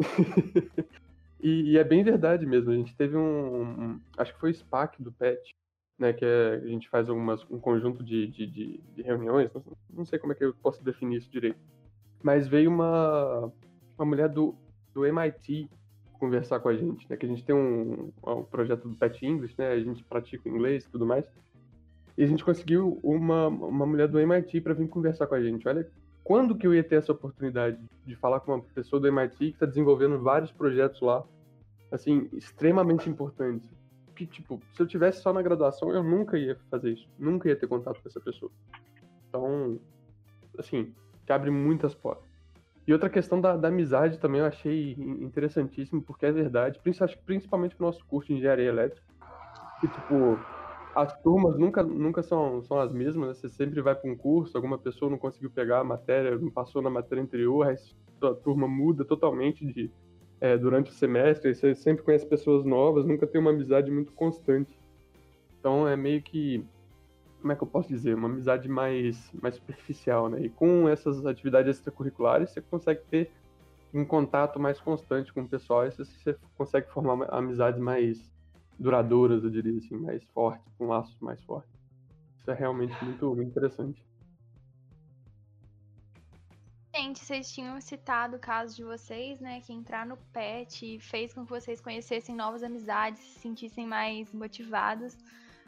e, 1.40 1.72
e, 1.72 1.78
é 1.78 1.84
bem 1.84 2.02
verdade 2.02 2.46
mesmo. 2.46 2.70
A 2.70 2.74
gente 2.74 2.94
teve 2.96 3.16
um, 3.16 3.62
um, 3.62 4.00
Acho 4.16 4.32
que 4.34 4.40
foi 4.40 4.50
o 4.50 4.54
SPAC 4.54 5.02
do 5.02 5.12
PET, 5.12 5.54
né? 5.98 6.12
Que 6.12 6.24
é, 6.24 6.60
a 6.62 6.66
gente 6.66 6.88
faz 6.88 7.08
algumas, 7.08 7.44
um 7.50 7.58
conjunto 7.58 8.02
de, 8.02 8.26
de, 8.28 8.46
de, 8.46 8.80
de 8.94 9.02
reuniões. 9.02 9.50
Não, 9.92 10.04
sei 10.04 10.18
como 10.18 10.32
é 10.32 10.36
que 10.36 10.44
eu 10.44 10.54
posso 10.54 10.82
definir 10.82 11.18
isso 11.18 11.30
direito. 11.30 11.58
Mas 12.22 12.48
veio 12.48 12.70
uma, 12.70 13.52
uma 13.96 14.04
mulher 14.04 14.28
do, 14.28 14.54
do 14.92 15.06
MIT 15.06 15.68
conversar 16.18 16.60
com 16.60 16.68
a 16.68 16.76
gente, 16.76 17.08
né? 17.08 17.16
Que 17.16 17.26
a 17.26 17.28
gente 17.28 17.44
tem 17.44 17.54
um, 17.54 18.12
um 18.26 18.42
projeto 18.44 18.88
do 18.88 18.96
Pet 18.96 19.24
English, 19.24 19.54
né? 19.56 19.72
A 19.72 19.80
gente 19.80 20.04
pratica 20.04 20.48
inglês 20.48 20.84
e 20.84 20.90
tudo 20.90 21.06
mais. 21.06 21.26
E 22.16 22.22
a 22.22 22.26
gente 22.26 22.44
conseguiu 22.44 22.98
uma, 23.02 23.48
uma 23.48 23.86
mulher 23.86 24.08
do 24.08 24.20
MIT 24.20 24.60
para 24.60 24.74
vir 24.74 24.88
conversar 24.88 25.26
com 25.26 25.34
a 25.34 25.42
gente. 25.42 25.66
Olha, 25.66 25.88
quando 26.30 26.54
que 26.54 26.64
eu 26.64 26.72
ia 26.72 26.84
ter 26.84 26.94
essa 26.94 27.10
oportunidade 27.10 27.76
de 28.06 28.14
falar 28.14 28.38
com 28.38 28.54
uma 28.54 28.62
pessoa 28.62 29.00
do 29.00 29.08
MIT 29.08 29.36
que 29.36 29.44
está 29.46 29.66
desenvolvendo 29.66 30.16
vários 30.22 30.52
projetos 30.52 31.00
lá, 31.00 31.24
assim, 31.90 32.28
extremamente 32.32 33.10
importantes. 33.10 33.68
Que, 34.14 34.24
tipo, 34.24 34.60
se 34.72 34.80
eu 34.80 34.86
tivesse 34.86 35.22
só 35.22 35.32
na 35.32 35.42
graduação, 35.42 35.90
eu 35.90 36.04
nunca 36.04 36.38
ia 36.38 36.56
fazer 36.70 36.92
isso. 36.92 37.08
Nunca 37.18 37.48
ia 37.48 37.56
ter 37.56 37.66
contato 37.66 38.00
com 38.00 38.08
essa 38.08 38.20
pessoa. 38.20 38.48
Então, 39.28 39.80
assim, 40.56 40.94
que 41.26 41.32
abre 41.32 41.50
muitas 41.50 41.96
portas. 41.96 42.30
E 42.86 42.92
outra 42.92 43.10
questão 43.10 43.40
da, 43.40 43.56
da 43.56 43.66
amizade 43.66 44.16
também 44.20 44.40
eu 44.40 44.46
achei 44.46 44.92
interessantíssimo, 44.92 46.00
porque 46.00 46.26
é 46.26 46.30
verdade, 46.30 46.80
principalmente 47.26 47.74
no 47.76 47.86
nosso 47.86 48.06
curso 48.06 48.28
de 48.28 48.34
engenharia 48.34 48.68
elétrica, 48.68 49.04
que, 49.80 49.88
tipo, 49.88 50.38
as 50.94 51.16
turmas 51.20 51.56
nunca, 51.56 51.82
nunca 51.82 52.22
são, 52.22 52.62
são 52.62 52.78
as 52.78 52.92
mesmas, 52.92 53.28
né? 53.28 53.34
Você 53.34 53.48
sempre 53.48 53.80
vai 53.80 53.94
para 53.94 54.10
um 54.10 54.16
curso, 54.16 54.56
alguma 54.56 54.78
pessoa 54.78 55.10
não 55.10 55.18
conseguiu 55.18 55.50
pegar 55.50 55.80
a 55.80 55.84
matéria, 55.84 56.36
não 56.36 56.50
passou 56.50 56.82
na 56.82 56.90
matéria 56.90 57.22
anterior, 57.22 57.66
a 58.22 58.34
turma 58.34 58.66
muda 58.66 59.04
totalmente 59.04 59.64
de, 59.64 59.90
é, 60.40 60.58
durante 60.58 60.90
o 60.90 60.94
semestre, 60.94 61.54
você 61.54 61.74
sempre 61.74 62.02
conhece 62.02 62.26
pessoas 62.26 62.64
novas, 62.64 63.06
nunca 63.06 63.26
tem 63.26 63.40
uma 63.40 63.50
amizade 63.50 63.90
muito 63.90 64.12
constante. 64.12 64.78
Então 65.58 65.86
é 65.86 65.96
meio 65.96 66.22
que, 66.22 66.64
como 67.40 67.52
é 67.52 67.56
que 67.56 67.62
eu 67.62 67.68
posso 67.68 67.88
dizer, 67.88 68.14
uma 68.14 68.28
amizade 68.28 68.68
mais, 68.68 69.30
mais 69.40 69.54
superficial, 69.54 70.28
né? 70.28 70.42
E 70.42 70.48
com 70.48 70.88
essas 70.88 71.24
atividades 71.24 71.76
extracurriculares, 71.76 72.50
você 72.50 72.60
consegue 72.60 73.02
ter 73.10 73.30
um 73.94 74.04
contato 74.04 74.58
mais 74.58 74.80
constante 74.80 75.32
com 75.32 75.42
o 75.42 75.48
pessoal 75.48 75.86
e 75.86 75.90
você 75.90 76.36
consegue 76.56 76.88
formar 76.90 77.26
amizades 77.30 77.80
mais 77.80 78.32
duradouras, 78.80 79.44
eu 79.44 79.50
diria 79.50 79.76
assim, 79.76 79.96
mais 79.96 80.24
fortes, 80.32 80.72
com 80.78 80.86
laços 80.86 81.16
mais 81.20 81.40
fortes. 81.42 81.70
Isso 82.38 82.50
é 82.50 82.54
realmente 82.54 82.96
muito, 83.04 83.34
muito 83.34 83.50
interessante. 83.50 84.02
Gente, 86.94 87.20
vocês 87.20 87.52
tinham 87.52 87.80
citado 87.80 88.36
o 88.36 88.40
caso 88.40 88.74
de 88.74 88.82
vocês, 88.82 89.38
né? 89.38 89.60
Que 89.60 89.72
entrar 89.72 90.06
no 90.06 90.16
PET 90.32 90.98
fez 90.98 91.32
com 91.32 91.44
que 91.44 91.50
vocês 91.50 91.80
conhecessem 91.80 92.34
novas 92.34 92.62
amizades, 92.62 93.20
se 93.20 93.38
sentissem 93.38 93.86
mais 93.86 94.32
motivados. 94.32 95.16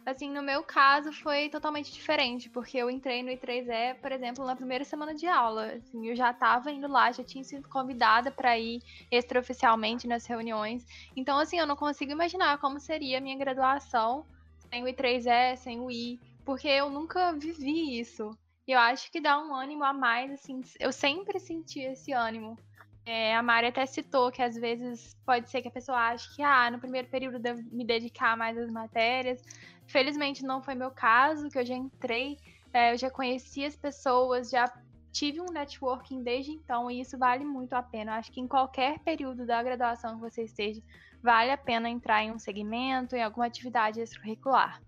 Assim, 0.05 0.31
no 0.31 0.43
meu 0.43 0.65
caso 0.65 1.13
foi 1.13 1.49
totalmente 1.49 1.93
diferente, 1.93 2.51
porque 2.51 2.77
eu 2.77 2.91
entrei 2.91 3.23
no 3.23 3.31
I3E, 3.31 3.95
por 4.01 4.11
exemplo, 4.11 4.45
na 4.45 4.57
primeira 4.57 4.85
semana 4.85 5.15
de 5.15 5.27
aula. 5.27 5.75
Assim, 5.75 6.09
eu 6.09 6.17
já 6.17 6.33
estava 6.33 6.73
indo 6.73 6.89
lá, 6.89 7.13
já 7.13 7.23
tinha 7.23 7.45
sido 7.45 7.69
convidada 7.69 8.31
para 8.31 8.59
ir 8.59 8.83
extraoficialmente 9.11 10.09
nas 10.09 10.27
reuniões. 10.27 10.85
Então, 11.17 11.39
assim, 11.39 11.59
eu 11.59 11.67
não 11.67 11.77
consigo 11.77 12.11
imaginar 12.11 12.59
como 12.59 12.81
seria 12.81 13.19
a 13.19 13.21
minha 13.21 13.39
graduação 13.39 14.27
sem 14.71 14.83
o 14.83 14.87
I3E, 14.89 15.57
sem 15.57 15.81
o 15.81 15.91
I, 15.91 16.19
porque 16.45 16.67
eu 16.67 16.91
nunca 16.91 17.33
vivi 17.33 18.01
isso. 18.01 18.37
E 18.67 18.73
eu 18.73 18.79
acho 18.79 19.11
que 19.11 19.21
dá 19.21 19.39
um 19.39 19.55
ânimo 19.55 19.85
a 19.85 19.93
mais, 19.93 20.33
assim, 20.33 20.61
eu 20.81 20.93
sempre 20.93 21.39
senti 21.39 21.81
esse 21.81 22.13
ânimo. 22.13 22.57
É, 23.05 23.35
a 23.35 23.43
Mari 23.43 23.67
até 23.67 23.85
citou 23.85 24.31
que 24.31 24.41
às 24.41 24.55
vezes 24.55 25.17
pode 25.27 25.51
ser 25.51 25.61
que 25.61 25.69
a 25.69 25.73
pessoa 25.73 25.99
ache 25.99 26.37
que 26.37 26.43
ah, 26.43 26.71
no 26.71 26.79
primeiro 26.79 27.09
período 27.09 27.39
devo 27.39 27.61
me 27.73 27.85
dedicar 27.85 28.37
mais 28.37 28.57
às 28.57 28.71
matérias, 28.71 29.43
Felizmente 29.87 30.43
não 30.43 30.63
foi 30.63 30.75
meu 30.75 30.91
caso, 30.91 31.51
que 31.51 31.59
eu 31.59 31.67
já 31.67 31.75
entrei, 31.75 32.39
é, 32.73 32.95
eu 32.95 32.99
já 32.99 33.11
conheci 33.11 33.65
as 33.65 33.77
pessoas, 33.77 34.49
já 34.49 34.73
tive 35.13 35.41
um 35.41 35.53
networking 35.53 36.23
desde 36.23 36.53
então 36.53 36.91
e 36.91 37.01
isso 37.01 37.19
vale 37.19 37.45
muito 37.45 37.75
a 37.75 37.83
pena. 37.83 38.17
acho 38.17 38.33
que 38.33 38.41
em 38.41 38.49
qualquer 38.49 38.99
período 39.01 39.45
da 39.45 39.63
graduação 39.63 40.15
que 40.15 40.21
você 40.23 40.45
esteja, 40.45 40.81
vale 41.23 41.51
a 41.51 41.59
pena 41.59 41.91
entrar 41.91 42.23
em 42.25 42.33
um 42.33 42.39
segmento, 42.39 43.15
em 43.15 43.23
alguma 43.23 43.45
atividade 43.45 44.01
extracurricular. 44.01 44.81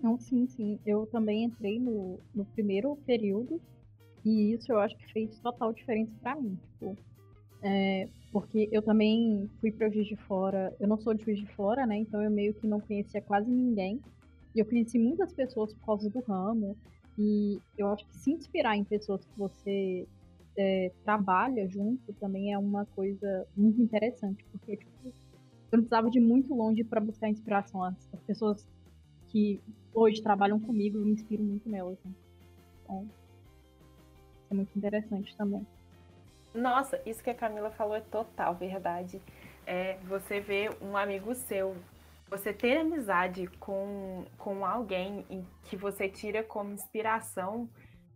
Não, 0.00 0.16
sim, 0.16 0.46
sim. 0.46 0.78
Eu 0.86 1.06
também 1.06 1.42
entrei 1.42 1.80
no, 1.80 2.20
no 2.32 2.44
primeiro 2.44 2.94
período 3.04 3.60
e 4.26 4.54
isso 4.54 4.72
eu 4.72 4.80
acho 4.80 4.96
que 4.96 5.12
fez 5.12 5.38
total 5.38 5.72
diferença 5.72 6.10
para 6.20 6.34
mim. 6.34 6.58
Tipo, 6.72 6.96
é, 7.62 8.08
porque 8.32 8.68
eu 8.72 8.82
também 8.82 9.48
fui 9.60 9.70
para 9.70 9.88
Juiz 9.88 10.08
de 10.08 10.16
Fora, 10.16 10.74
eu 10.80 10.88
não 10.88 10.98
sou 10.98 11.14
de 11.14 11.24
Juiz 11.24 11.38
de 11.38 11.46
Fora, 11.54 11.86
né? 11.86 11.98
Então 11.98 12.20
eu 12.20 12.28
meio 12.28 12.52
que 12.52 12.66
não 12.66 12.80
conhecia 12.80 13.22
quase 13.22 13.48
ninguém. 13.48 14.00
E 14.52 14.58
eu 14.58 14.66
conheci 14.66 14.98
muitas 14.98 15.32
pessoas 15.32 15.72
por 15.74 15.86
causa 15.86 16.10
do 16.10 16.18
ramo. 16.20 16.76
E 17.16 17.60
eu 17.78 17.86
acho 17.86 18.04
que 18.04 18.16
se 18.16 18.32
inspirar 18.32 18.76
em 18.76 18.82
pessoas 18.82 19.24
que 19.24 19.38
você 19.38 20.08
é, 20.58 20.90
trabalha 21.04 21.68
junto 21.68 22.12
também 22.14 22.52
é 22.52 22.58
uma 22.58 22.84
coisa 22.84 23.46
muito 23.56 23.80
interessante. 23.80 24.44
Porque, 24.50 24.76
tipo, 24.76 24.90
eu 25.06 25.12
não 25.70 25.80
precisava 25.80 26.10
de 26.10 26.18
muito 26.18 26.52
longe 26.52 26.82
para 26.82 27.00
buscar 27.00 27.28
inspiração. 27.28 27.80
As, 27.80 27.94
as, 28.12 28.20
pessoas 28.24 28.66
que 29.28 29.60
hoje 29.94 30.20
trabalham 30.20 30.58
comigo, 30.58 30.98
eu 30.98 31.04
me 31.04 31.12
inspiro 31.12 31.44
muito 31.44 31.68
nelas. 31.68 31.96
Né? 32.04 32.12
Então, 32.82 33.08
é 34.50 34.54
muito 34.54 34.76
interessante 34.76 35.36
também. 35.36 35.66
Nossa, 36.54 37.00
isso 37.04 37.22
que 37.22 37.30
a 37.30 37.34
Camila 37.34 37.70
falou 37.70 37.96
é 37.96 38.00
total 38.00 38.54
verdade. 38.54 39.20
É, 39.66 39.98
você 40.04 40.40
vê 40.40 40.70
um 40.80 40.96
amigo 40.96 41.34
seu, 41.34 41.76
você 42.30 42.52
ter 42.52 42.78
amizade 42.78 43.46
com, 43.60 44.24
com 44.38 44.64
alguém 44.64 45.24
que 45.64 45.76
você 45.76 46.08
tira 46.08 46.42
como 46.42 46.72
inspiração 46.72 47.68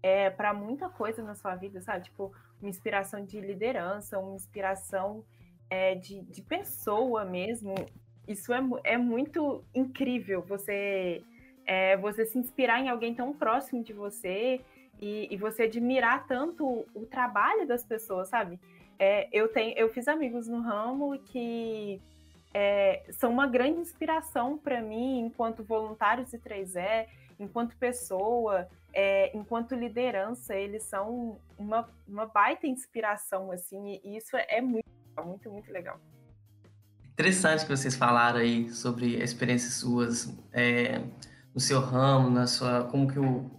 é, 0.03 0.31
para 0.31 0.55
muita 0.55 0.89
coisa 0.89 1.23
na 1.23 1.35
sua 1.35 1.55
vida, 1.55 1.81
sabe? 1.81 2.05
Tipo, 2.05 2.33
uma 2.61 2.71
inspiração 2.71 3.25
de 3.25 3.41
liderança, 3.41 4.19
uma 4.19 4.35
inspiração 4.35 5.25
é, 5.69 5.95
de, 5.95 6.23
de 6.23 6.43
pessoa 6.43 7.25
mesmo. 7.25 7.75
Isso 8.27 8.53
é, 8.53 8.61
é 8.85 8.97
muito 8.97 9.65
incrível, 9.75 10.41
você, 10.43 11.23
é, 11.67 11.97
você 11.97 12.25
se 12.25 12.39
inspirar 12.39 12.81
em 12.81 12.89
alguém 12.89 13.15
tão 13.15 13.33
próximo 13.33 13.83
de 13.83 13.93
você 13.93 14.61
e, 15.01 15.29
e 15.31 15.37
você 15.37 15.63
admirar 15.63 16.27
tanto 16.27 16.87
o 16.95 17.07
trabalho 17.07 17.67
das 17.67 17.85
pessoas, 17.85 18.29
sabe? 18.29 18.61
É, 18.99 19.29
eu, 19.33 19.49
tenho, 19.49 19.77
eu 19.79 19.89
fiz 19.89 20.07
amigos 20.07 20.47
no 20.47 20.61
ramo 20.61 21.19
que 21.19 22.01
é, 22.53 23.03
são 23.13 23.33
uma 23.33 23.47
grande 23.47 23.81
inspiração 23.81 24.59
para 24.59 24.83
mim 24.83 25.21
enquanto 25.21 25.65
voluntários 25.65 26.31
de 26.31 26.39
3E, 26.39 27.07
enquanto 27.39 27.77
pessoa, 27.79 28.69
é, 28.93 29.35
enquanto 29.35 29.75
liderança, 29.75 30.55
eles 30.55 30.83
são 30.83 31.39
uma, 31.57 31.89
uma 32.07 32.27
baita 32.27 32.67
inspiração, 32.67 33.51
assim, 33.51 34.01
e 34.05 34.17
isso 34.17 34.37
é 34.37 34.61
muito, 34.61 34.89
muito, 35.25 35.51
muito 35.51 35.73
legal. 35.73 35.99
Interessante 37.13 37.65
que 37.65 37.71
vocês 37.71 37.97
falaram 37.97 38.41
aí 38.41 38.71
sobre 38.71 39.23
experiências 39.23 39.75
suas 39.75 40.35
é, 40.53 41.01
no 41.55 41.61
seu 41.61 41.81
ramo, 41.81 42.31
na 42.31 42.47
sua, 42.47 42.85
como 42.85 43.07
que 43.11 43.19
o, 43.19 43.51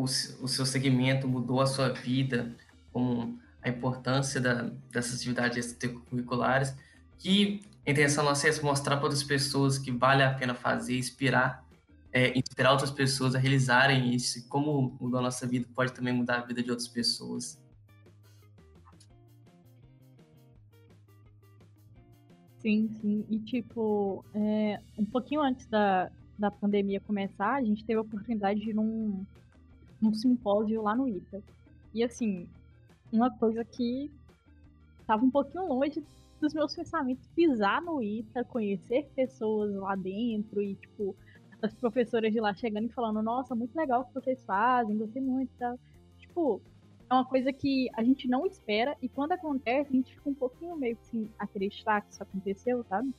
o, 0.00 0.04
o 0.04 0.48
seu 0.48 0.64
segmento 0.64 1.28
mudou 1.28 1.60
a 1.60 1.66
sua 1.66 1.90
vida, 1.90 2.54
como 2.92 3.38
a 3.62 3.68
importância 3.68 4.40
da, 4.40 4.70
dessas 4.90 5.16
atividades 5.16 5.58
extracurriculares, 5.58 6.74
que 7.18 7.60
a 7.86 7.90
intenção 7.90 8.24
nossa 8.24 8.48
é 8.48 8.62
mostrar 8.62 8.96
para 8.96 9.04
outras 9.04 9.22
pessoas 9.22 9.78
que 9.78 9.90
vale 9.90 10.22
a 10.22 10.32
pena 10.32 10.54
fazer, 10.54 10.98
inspirar, 10.98 11.64
é, 12.12 12.36
inspirar 12.38 12.72
outras 12.72 12.90
pessoas 12.90 13.34
a 13.34 13.38
realizarem 13.38 14.14
isso, 14.14 14.46
como 14.48 14.96
mudou 15.00 15.20
a 15.20 15.22
nossa 15.22 15.46
vida 15.46 15.66
pode 15.74 15.92
também 15.92 16.12
mudar 16.12 16.38
a 16.38 16.46
vida 16.46 16.62
de 16.62 16.70
outras 16.70 16.88
pessoas. 16.88 17.60
Sim, 22.58 22.90
sim. 23.00 23.24
E 23.30 23.38
tipo, 23.38 24.24
é, 24.34 24.80
um 24.98 25.04
pouquinho 25.04 25.40
antes 25.40 25.66
da, 25.66 26.10
da 26.38 26.50
pandemia 26.50 27.00
começar, 27.00 27.54
a 27.54 27.62
gente 27.62 27.84
teve 27.84 27.98
a 27.98 28.02
oportunidade 28.02 28.60
de 28.60 28.70
ir 28.70 28.74
num, 28.74 29.24
num 30.00 30.14
simpósio 30.14 30.82
lá 30.82 30.94
no 30.94 31.08
ITA. 31.08 31.42
E 31.92 32.02
assim, 32.02 32.48
uma 33.12 33.30
coisa 33.30 33.64
que 33.64 34.10
estava 35.00 35.24
um 35.24 35.30
pouquinho 35.30 35.66
longe 35.66 36.02
dos 36.40 36.54
meus 36.54 36.74
pensamentos, 36.74 37.28
pisar 37.34 37.82
no 37.82 38.02
ITA, 38.02 38.44
conhecer 38.44 39.10
pessoas 39.14 39.74
lá 39.74 39.94
dentro 39.94 40.62
e, 40.62 40.74
tipo, 40.74 41.14
as 41.60 41.74
professoras 41.74 42.32
de 42.32 42.40
lá 42.40 42.54
chegando 42.54 42.86
e 42.86 42.92
falando, 42.92 43.22
nossa, 43.22 43.54
muito 43.54 43.76
legal 43.76 44.02
o 44.02 44.04
que 44.06 44.14
vocês 44.14 44.42
fazem, 44.44 44.96
gostei 44.96 45.20
muito 45.20 45.50
e 45.50 45.58
tal. 45.58 45.78
Tipo, 46.18 46.62
é 47.10 47.14
uma 47.14 47.24
coisa 47.24 47.52
que 47.52 47.88
a 47.94 48.02
gente 48.02 48.28
não 48.28 48.46
espera 48.46 48.96
e 49.02 49.08
quando 49.08 49.32
acontece, 49.32 49.90
a 49.90 49.92
gente 49.92 50.14
fica 50.14 50.30
um 50.30 50.34
pouquinho 50.34 50.76
meio 50.76 50.96
que 50.96 51.02
assim, 51.02 51.30
acreditar 51.38 52.00
que 52.02 52.12
isso 52.12 52.22
aconteceu, 52.22 52.84
sabe? 52.84 53.12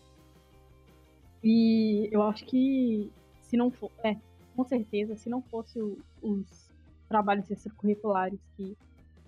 E 1.44 2.08
eu 2.12 2.24
acho 2.24 2.46
que 2.46 3.12
se 3.42 3.58
não 3.58 3.70
for. 3.70 3.92
É, 4.04 4.16
com 4.56 4.64
certeza, 4.64 5.16
se 5.16 5.30
não 5.30 5.42
fosse 5.42 5.82
o, 5.82 5.98
os 6.22 6.71
trabalhos 7.12 7.52
extracurriculares 7.52 8.40
que 8.56 8.78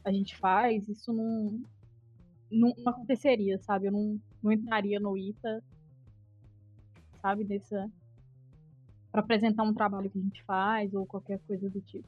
a 0.06 0.12
gente 0.12 0.38
faz, 0.38 0.88
isso 0.88 1.12
não, 1.12 1.62
não, 2.50 2.74
não 2.78 2.94
aconteceria, 2.94 3.60
sabe? 3.60 3.88
Eu 3.88 3.92
não, 3.92 4.20
não 4.42 4.54
entraria 4.54 5.02
no 5.02 5.18
ITA, 5.18 5.62
sabe? 7.22 7.44
Dessa. 7.44 7.92
para 9.12 9.20
apresentar 9.20 9.64
um 9.64 9.74
trabalho 9.74 10.10
que 10.10 10.18
a 10.18 10.22
gente 10.22 10.42
faz 10.44 10.94
ou 10.94 11.06
qualquer 11.06 11.40
coisa 11.46 11.70
do 11.70 11.82
tipo. 11.82 12.08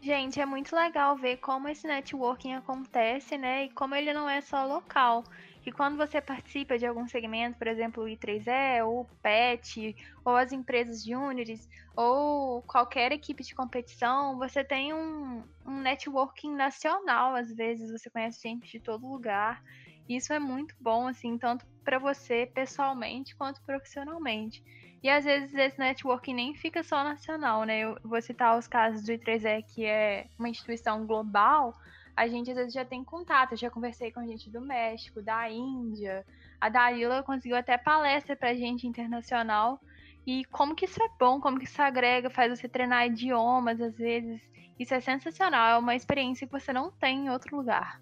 Gente, 0.00 0.38
é 0.38 0.46
muito 0.46 0.76
legal 0.76 1.16
ver 1.16 1.38
como 1.38 1.66
esse 1.66 1.88
networking 1.88 2.52
acontece, 2.52 3.36
né? 3.36 3.64
E 3.64 3.70
como 3.70 3.96
ele 3.96 4.12
não 4.12 4.28
é 4.28 4.40
só 4.40 4.64
local. 4.64 5.24
E 5.66 5.72
quando 5.72 5.96
você 5.96 6.20
participa 6.20 6.76
de 6.76 6.86
algum 6.86 7.08
segmento, 7.08 7.58
por 7.58 7.66
exemplo, 7.66 8.04
o 8.04 8.06
I3E, 8.06 8.84
ou 8.84 9.00
o 9.00 9.04
PET, 9.22 9.96
ou 10.24 10.36
as 10.36 10.52
empresas 10.52 11.02
júniores, 11.02 11.68
ou 11.96 12.60
qualquer 12.62 13.12
equipe 13.12 13.42
de 13.42 13.54
competição, 13.54 14.36
você 14.36 14.62
tem 14.62 14.92
um, 14.92 15.42
um 15.64 15.80
networking 15.80 16.54
nacional, 16.54 17.34
às 17.34 17.50
vezes, 17.54 17.90
você 17.90 18.10
conhece 18.10 18.42
gente 18.42 18.70
de 18.70 18.80
todo 18.80 19.08
lugar. 19.08 19.62
Isso 20.06 20.34
é 20.34 20.38
muito 20.38 20.74
bom, 20.78 21.08
assim, 21.08 21.38
tanto 21.38 21.64
para 21.82 21.98
você 21.98 22.50
pessoalmente 22.54 23.34
quanto 23.34 23.62
profissionalmente. 23.62 24.62
E 25.02 25.08
às 25.08 25.24
vezes 25.24 25.54
esse 25.54 25.78
networking 25.78 26.34
nem 26.34 26.54
fica 26.54 26.82
só 26.82 27.04
nacional, 27.04 27.64
né? 27.64 27.80
Eu 27.80 27.98
vou 28.02 28.20
citar 28.22 28.58
os 28.58 28.66
casos 28.66 29.04
do 29.04 29.12
I3E, 29.12 29.62
que 29.62 29.84
é 29.84 30.26
uma 30.38 30.48
instituição 30.48 31.06
global. 31.06 31.74
A 32.16 32.28
gente 32.28 32.50
às 32.50 32.56
vezes 32.56 32.72
já 32.72 32.84
tem 32.84 33.02
contato. 33.02 33.52
Eu 33.52 33.58
já 33.58 33.70
conversei 33.70 34.12
com 34.12 34.24
gente 34.26 34.50
do 34.50 34.60
México, 34.60 35.20
da 35.22 35.50
Índia. 35.50 36.24
A 36.60 36.68
Dalila 36.68 37.22
conseguiu 37.22 37.56
até 37.56 37.76
palestra 37.76 38.36
pra 38.36 38.54
gente 38.54 38.86
internacional. 38.86 39.80
E 40.26 40.44
como 40.46 40.74
que 40.74 40.86
isso 40.86 41.02
é 41.02 41.08
bom, 41.18 41.40
como 41.40 41.58
que 41.58 41.66
isso 41.66 41.82
agrega, 41.82 42.30
faz 42.30 42.58
você 42.58 42.68
treinar 42.68 43.06
idiomas 43.06 43.80
às 43.80 43.96
vezes. 43.96 44.40
Isso 44.78 44.94
é 44.94 45.00
sensacional, 45.00 45.76
é 45.76 45.78
uma 45.78 45.94
experiência 45.94 46.46
que 46.46 46.52
você 46.52 46.72
não 46.72 46.90
tem 46.90 47.26
em 47.26 47.30
outro 47.30 47.56
lugar. 47.56 48.00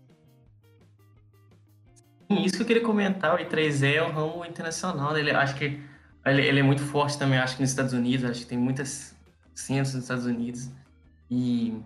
Isso 2.31 2.57
que 2.57 2.62
eu 2.62 2.66
queria 2.66 2.83
comentar, 2.83 3.35
o 3.35 3.38
I3E 3.38 3.96
é 3.96 4.03
um 4.03 4.12
ramo 4.12 4.44
internacional, 4.44 5.12
né? 5.12 5.20
Ele, 5.20 5.31
acho 5.33 5.55
que 5.57 5.83
ele, 6.25 6.46
ele, 6.46 6.61
é 6.61 6.62
muito 6.62 6.83
forte 6.83 7.18
também, 7.18 7.38
acho 7.38 7.57
que 7.57 7.62
nos 7.62 7.70
Estados 7.70 7.92
Unidos, 7.92 8.25
acho 8.25 8.40
que 8.40 8.46
tem 8.46 8.59
muitas 8.59 9.14
centros 9.55 9.94
nos 9.94 10.05
Estados 10.05 10.25
Unidos. 10.25 10.70
E, 11.31 11.79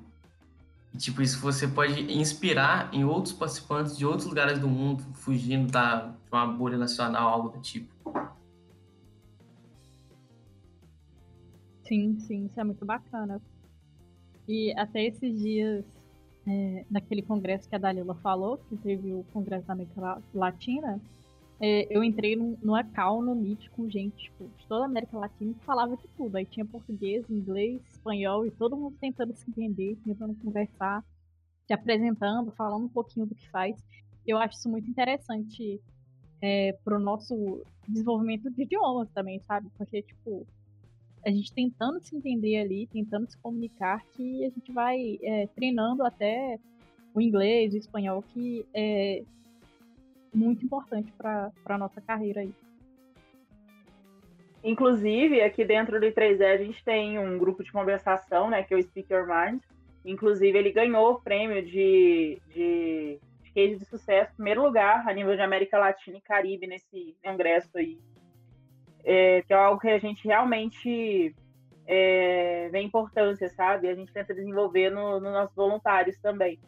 tipo, 0.97 1.23
isso 1.23 1.41
você 1.41 1.67
pode 1.69 2.01
inspirar 2.13 2.93
em 2.93 3.05
outros 3.05 3.33
participantes 3.33 3.97
de 3.97 4.07
outros 4.07 4.27
lugares 4.27 4.59
do 4.59 4.69
mundo, 4.69 5.03
fugindo 5.15 5.71
da, 5.71 6.07
de 6.07 6.31
uma 6.33 6.47
bolha 6.47 6.77
nacional, 6.77 7.29
algo 7.29 7.49
do 7.51 7.61
tipo. 7.61 7.95
Sim, 11.83 12.19
sim, 12.19 12.47
isso 12.47 12.61
é 12.61 12.65
muito 12.65 12.85
bacana. 12.85 13.41
E 14.49 14.73
até 14.77 15.05
esses 15.05 15.39
dias, 15.41 15.85
é, 16.47 16.85
naquele 16.91 17.23
congresso 17.23 17.69
que 17.69 17.75
a 17.75 17.79
Dalila 17.79 18.15
falou, 18.17 18.59
que 18.69 18.77
teve 18.77 19.13
o 19.13 19.25
Congresso 19.33 19.67
da 19.67 19.73
América 19.73 20.23
Latina, 20.35 21.01
é, 21.61 21.87
eu 21.91 22.05
entrei 22.05 22.37
no, 22.37 22.59
no 22.63 22.75
Acal, 22.75 23.23
no 23.23 23.35
Meet, 23.35 23.69
com 23.71 23.89
gente 23.89 24.25
tipo, 24.25 24.49
de 24.59 24.67
toda 24.67 24.85
a 24.85 24.87
América 24.87 25.19
Latina 25.19 25.55
que 25.55 25.65
falava 25.65 25.97
de 25.97 26.07
tudo. 26.17 26.37
Aí 26.37 26.45
tinha 26.45 26.67
português, 26.67 27.29
inglês, 27.31 27.81
espanhol 27.89 28.45
e 28.45 28.51
todo 28.51 28.77
mundo 28.77 28.97
tentando 29.01 29.35
se 29.35 29.49
entender, 29.49 29.97
tentando 30.05 30.35
conversar, 30.37 31.03
se 31.67 31.73
apresentando, 31.73 32.53
falando 32.53 32.85
um 32.85 32.89
pouquinho 32.89 33.27
do 33.27 33.35
que 33.35 33.49
faz. 33.49 33.77
Eu 34.27 34.39
acho 34.39 34.59
isso 34.59 34.69
muito 34.69 34.89
interessante 34.91 35.81
é, 36.43 36.73
pro 36.85 36.99
nosso 36.99 37.63
desenvolvimento 37.89 38.51
de 38.51 38.63
idiomas 38.63 39.09
também, 39.13 39.41
sabe? 39.47 39.69
Porque, 39.79 40.03
tipo, 40.03 40.47
a 41.25 41.31
gente 41.31 41.53
tentando 41.53 42.01
se 42.01 42.15
entender 42.15 42.59
ali, 42.59 42.87
tentando 42.87 43.31
se 43.31 43.39
comunicar, 43.39 44.05
que 44.13 44.45
a 44.45 44.51
gente 44.51 44.73
vai 44.73 45.19
é, 45.23 45.47
treinando 45.49 46.05
até 46.05 46.59
o 47.15 47.21
inglês, 47.21 47.73
o 47.73 47.79
espanhol, 47.79 48.23
que 48.23 48.67
é, 48.75 49.25
muito 50.37 50.65
importante 50.65 51.13
para 51.13 51.51
a 51.65 51.79
nossa 51.79 52.01
carreira 52.01 52.41
aí. 52.41 52.53
Inclusive, 54.63 55.41
aqui 55.41 55.65
dentro 55.65 56.01
do 56.01 56.07
I3E 56.07 56.45
a 56.45 56.57
gente 56.57 56.85
tem 56.85 57.19
um 57.19 57.39
grupo 57.39 57.63
de 57.63 57.71
conversação, 57.71 58.51
né, 58.51 58.63
que 58.63 58.75
é 58.75 58.77
o 58.77 58.83
Speak 58.83 59.13
Your 59.13 59.27
Mind. 59.27 59.63
Inclusive, 60.05 60.59
ele 60.59 60.73
ganhou 60.73 61.13
o 61.13 61.21
prêmio 61.21 61.65
de, 61.65 62.41
de, 62.49 63.21
de 63.43 63.51
case 63.53 63.77
de 63.77 63.85
sucesso, 63.85 64.35
primeiro 64.35 64.63
lugar 64.63 65.09
a 65.09 65.13
nível 65.13 65.37
de 65.37 65.43
América 65.43 65.79
Latina 65.79 66.19
e 66.19 66.21
Caribe 66.21 66.67
nesse 66.67 67.17
congresso 67.25 67.79
aí. 67.79 67.99
É, 69.05 69.43
que 69.43 69.53
é 69.53 69.57
algo 69.57 69.81
que 69.81 69.89
a 69.89 69.99
gente 69.99 70.27
realmente 70.27 71.33
é, 71.87 72.69
vê 72.71 72.81
importância, 72.81 73.49
sabe? 73.49 73.89
A 73.89 73.95
gente 73.95 74.13
tenta 74.13 74.35
desenvolver 74.35 74.91
nos 74.91 75.23
no 75.23 75.31
nossos 75.31 75.55
voluntários 75.55 76.19
também. 76.19 76.59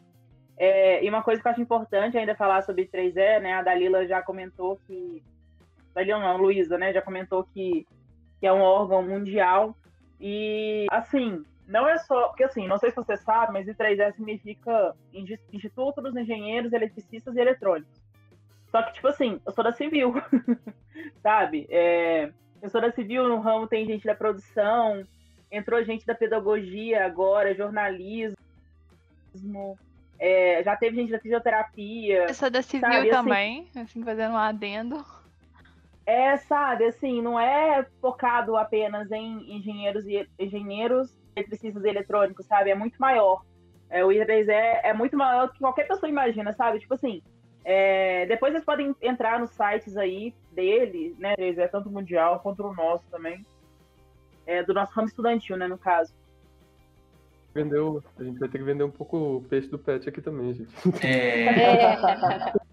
É, 0.59 1.05
e 1.05 1.09
uma 1.09 1.23
coisa 1.23 1.41
que 1.41 1.47
eu 1.47 1.53
acho 1.53 1.63
importante 1.63 2.19
ainda 2.19 2.35
falar 2.35 2.63
sobre 2.63 2.87
3E, 2.87 3.41
né? 3.41 3.55
A 3.55 3.63
Dalila 3.63 4.07
já 4.07 4.21
comentou 4.21 4.79
que. 4.87 5.23
Dalila 5.95 6.19
não, 6.19 6.37
Luísa, 6.37 6.77
né? 6.77 6.93
Já 6.93 7.01
comentou 7.01 7.45
que, 7.45 7.87
que 8.41 8.47
é 8.47 8.53
um 8.53 8.61
órgão 8.61 9.01
mundial. 9.03 9.77
E, 10.21 10.87
assim, 10.91 11.45
não 11.67 11.89
é 11.89 11.97
só. 11.99 12.29
Porque, 12.29 12.43
assim, 12.43 12.67
não 12.67 12.77
sei 12.77 12.91
se 12.91 12.97
você 12.97 13.17
sabe, 13.17 13.53
mas 13.53 13.69
I3E 13.69 14.13
significa 14.15 14.97
Instituto 15.53 16.03
dos 16.03 16.17
Engenheiros 16.17 16.73
Eletricistas 16.73 17.37
e 17.37 17.41
Eletrônicos. 17.41 18.03
Só 18.71 18.83
que, 18.83 18.95
tipo 18.95 19.07
assim, 19.07 19.41
eu 19.47 19.53
sou 19.53 19.63
da 19.63 19.73
civil, 19.73 20.13
sabe? 21.23 21.67
É, 21.71 22.33
eu 22.61 22.69
sou 22.69 22.81
da 22.81 22.91
civil, 22.91 23.29
no 23.29 23.39
ramo 23.39 23.69
tem 23.69 23.87
gente 23.87 24.05
da 24.05 24.15
produção, 24.15 25.05
entrou 25.51 25.83
gente 25.85 26.05
da 26.05 26.15
pedagogia 26.15 27.07
agora, 27.07 27.55
jornalismo. 27.55 28.37
É, 30.19 30.63
já 30.65 30.77
teve 30.77 30.97
gente 30.97 31.13
da 31.13 31.21
fisioterapia. 31.21 32.25
Essa 32.25 32.51
da 32.51 32.63
civil 32.63 32.89
sabe, 32.89 32.97
assim 32.97 33.11
também, 33.11 33.69
assim, 33.71 33.81
assim, 33.81 34.05
fazendo 34.05 34.33
um 34.33 34.39
adendo. 34.39 35.05
É, 36.05 36.37
sabe, 36.39 36.87
assim, 36.87 37.21
não 37.21 37.39
é 37.39 37.87
focado 38.01 38.57
apenas 38.57 39.11
em 39.13 39.57
engenheiros 39.57 40.07
e 40.07 40.27
engenheiros 40.39 41.15
eletricistas 41.37 41.85
e 41.85 41.89
eletrônicos, 41.89 42.47
sabe? 42.47 42.71
É 42.71 42.75
muito 42.75 42.99
maior. 42.99 43.43
É, 43.91 44.05
o 44.05 44.09
I3 44.09 44.49
é, 44.49 44.89
é 44.89 44.93
muito 44.93 45.17
maior 45.17 45.47
do 45.47 45.53
que 45.53 45.61
qualquer 45.61 45.87
pessoa 45.87 46.09
imagina, 46.09 46.53
sabe? 46.53 46.81
Tipo 46.81 46.95
assim, 46.95 47.23
é, 47.65 48.27
depois 48.27 48.53
vocês 48.53 48.65
podem 48.65 48.95
entrar 49.03 49.39
nos 49.39 49.51
sites 49.51 49.97
aí 49.97 50.35
dele, 50.53 51.15
né? 51.19 51.35
É 51.39 51.69
tanto 51.69 51.91
mundial 51.91 52.41
quanto 52.41 52.67
o 52.67 52.75
nosso 52.75 53.05
também. 53.11 53.45
É, 54.47 54.63
do 54.63 54.73
nosso 54.73 54.93
ramo 54.95 55.09
estudantil, 55.09 55.57
né, 55.59 55.67
no 55.69 55.77
caso. 55.77 56.15
Vendeu, 57.59 58.05
a 58.17 58.23
gente 58.23 58.39
vai 58.39 58.49
ter 58.49 58.59
que 58.59 58.65
vender 58.65 58.85
um 58.85 58.91
pouco 58.91 59.17
o 59.17 59.43
peixe 59.43 59.69
do 59.69 59.79
pet 59.79 60.09
aqui 60.09 60.21
também, 60.21 60.55
gente. 60.55 60.73
É. 61.05 61.47
é. 61.47 62.53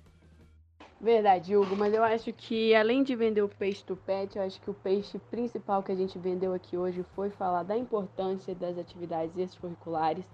Verdade, 1.01 1.55
Hugo, 1.55 1.75
mas 1.75 1.93
eu 1.93 2.03
acho 2.03 2.31
que 2.33 2.73
além 2.73 3.03
de 3.03 3.15
vender 3.15 3.41
o 3.41 3.49
peixe 3.49 3.83
do 3.85 3.95
pet, 3.95 4.37
eu 4.37 4.43
acho 4.43 4.61
que 4.61 4.69
o 4.69 4.73
peixe 4.75 5.17
principal 5.31 5.81
que 5.81 5.91
a 5.91 5.95
gente 5.95 6.19
vendeu 6.19 6.53
aqui 6.53 6.77
hoje 6.77 7.03
foi 7.15 7.31
falar 7.31 7.63
da 7.63 7.75
importância 7.75 8.53
das 8.53 8.77
atividades 8.77 9.35
extracurriculares. 9.37 10.25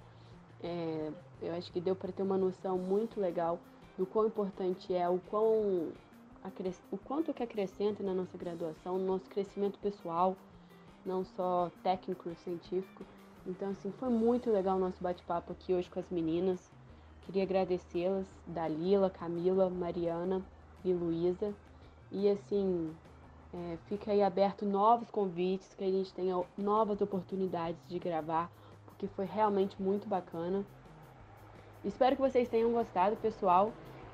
É, 0.62 1.12
eu 1.42 1.54
acho 1.56 1.72
que 1.72 1.80
deu 1.80 1.96
para 1.96 2.12
ter 2.12 2.24
uma 2.24 2.38
noção 2.38 2.78
muito 2.78 3.20
legal 3.22 3.58
do 3.98 4.06
quão 4.06 4.28
importante 4.28 4.94
é, 4.94 5.08
o, 5.08 5.20
quão, 5.30 5.90
o 6.92 6.98
quanto 6.98 7.34
que 7.34 7.42
acrescenta 7.44 8.04
na 8.04 8.14
nossa 8.14 8.38
graduação, 8.38 8.98
no 8.98 9.06
nosso 9.06 9.30
crescimento 9.30 9.80
pessoal, 9.80 10.36
não 11.06 11.24
só 11.24 11.72
técnico, 11.84 12.34
científico. 12.44 13.06
Então, 13.46 13.70
assim, 13.70 13.92
foi 13.94 14.10
muito 14.10 14.52
legal 14.52 14.78
o 14.78 14.80
nosso 14.80 15.02
bate-papo 15.02 15.52
aqui 15.52 15.74
hoje 15.74 15.90
com 15.90 16.00
as 16.00 16.10
meninas. 16.10 16.72
Queria 17.22 17.44
agradecê-las, 17.44 18.28
Dalila, 18.46 19.10
Camila, 19.10 19.70
Mariana 19.70 20.42
e 20.84 20.94
Luísa. 20.94 21.54
E, 22.12 22.30
assim, 22.30 22.94
é, 23.54 23.78
fica 23.88 24.12
aí 24.12 24.22
aberto 24.22 24.66
novos 24.66 25.10
convites, 25.10 25.74
que 25.74 25.84
a 25.84 25.90
gente 25.92 26.14
tenha 26.14 26.42
novas 26.58 27.02
oportunidades 27.02 27.80
de 27.88 28.00
gravar, 28.00 28.52
porque 28.86 29.08
foi 29.08 29.26
realmente 29.26 29.82
muito 29.82 30.08
bacana. 30.08 30.64
Espero 31.84 32.16
que 32.16 32.22
vocês 32.22 32.48
tenham 32.48 32.72
gostado, 32.72 33.16
pessoal, 33.18 33.72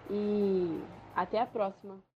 e 0.09 0.81
até 1.13 1.41
a 1.41 1.45
próxima! 1.45 1.97